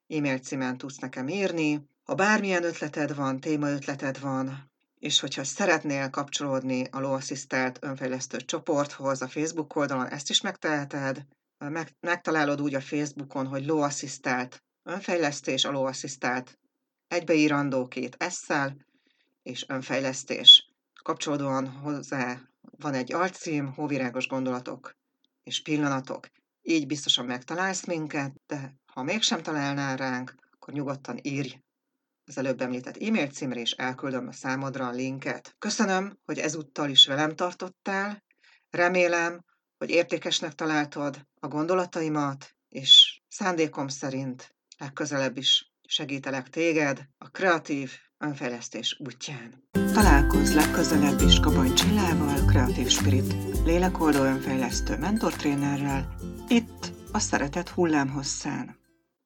e-mail 0.08 0.38
címen 0.38 0.78
tudsz 0.78 0.98
nekem 0.98 1.28
írni. 1.28 1.88
Ha 2.02 2.14
bármilyen 2.14 2.64
ötleted 2.64 3.14
van, 3.14 3.40
témaötleted 3.40 4.20
van, 4.20 4.70
és 4.98 5.20
hogyha 5.20 5.44
szeretnél 5.44 6.10
kapcsolódni 6.10 6.84
a 6.90 7.00
lóasszisztelt 7.00 7.78
önfejlesztő 7.80 8.36
csoporthoz 8.36 9.22
a 9.22 9.28
Facebook 9.28 9.76
oldalon, 9.76 10.08
ezt 10.08 10.30
is 10.30 10.40
megteheted. 10.40 11.26
Meg, 11.58 11.96
megtalálod 12.00 12.60
úgy 12.60 12.74
a 12.74 12.80
Facebookon, 12.80 13.46
hogy 13.46 13.66
lóasszisztelt 13.66 14.62
önfejlesztés, 14.82 15.64
a 15.64 15.70
lóasszisztelt 15.70 16.58
egybeírandó 17.08 17.88
két 17.88 18.14
esszel, 18.18 18.76
és 19.42 19.64
önfejlesztés. 19.68 20.71
Kapcsolódóan 21.02 21.68
hozzá 21.68 22.40
van 22.60 22.94
egy 22.94 23.12
alcím, 23.12 23.72
hóvirágos 23.72 24.26
gondolatok 24.26 24.96
és 25.42 25.62
pillanatok. 25.62 26.26
Így 26.62 26.86
biztosan 26.86 27.26
megtalálsz 27.26 27.86
minket, 27.86 28.34
de 28.46 28.74
ha 28.86 29.02
mégsem 29.02 29.42
találnál 29.42 29.96
ránk, 29.96 30.34
akkor 30.50 30.74
nyugodtan 30.74 31.18
írj 31.22 31.58
az 32.26 32.38
előbb 32.38 32.60
említett 32.60 33.02
e-mail 33.02 33.28
címre, 33.28 33.60
és 33.60 33.70
elküldöm 33.72 34.28
a 34.28 34.32
számodra 34.32 34.86
a 34.86 34.90
linket. 34.90 35.54
Köszönöm, 35.58 36.18
hogy 36.24 36.38
ezúttal 36.38 36.90
is 36.90 37.06
velem 37.06 37.34
tartottál. 37.34 38.24
Remélem, 38.70 39.44
hogy 39.78 39.90
értékesnek 39.90 40.54
találtad 40.54 41.26
a 41.40 41.48
gondolataimat, 41.48 42.56
és 42.68 43.20
szándékom 43.28 43.88
szerint 43.88 44.54
legközelebb 44.78 45.36
is 45.36 45.72
segítelek 45.88 46.48
téged 46.48 47.08
a 47.18 47.30
kreatív 47.30 47.92
önfejlesztés 48.22 48.96
útján. 48.98 49.52
Találkozz 49.92 50.54
legközelebb 50.54 51.20
is 51.20 51.40
Kabany 51.40 51.74
Csillával, 51.74 52.44
Kreatív 52.46 52.88
Spirit, 52.88 53.34
lélekoldó 53.64 54.22
önfejlesztő 54.22 54.98
mentortrénerrel, 54.98 56.16
itt 56.48 56.92
a 57.12 57.18
Szeretet 57.18 57.68
hullámhosszán. 57.68 58.81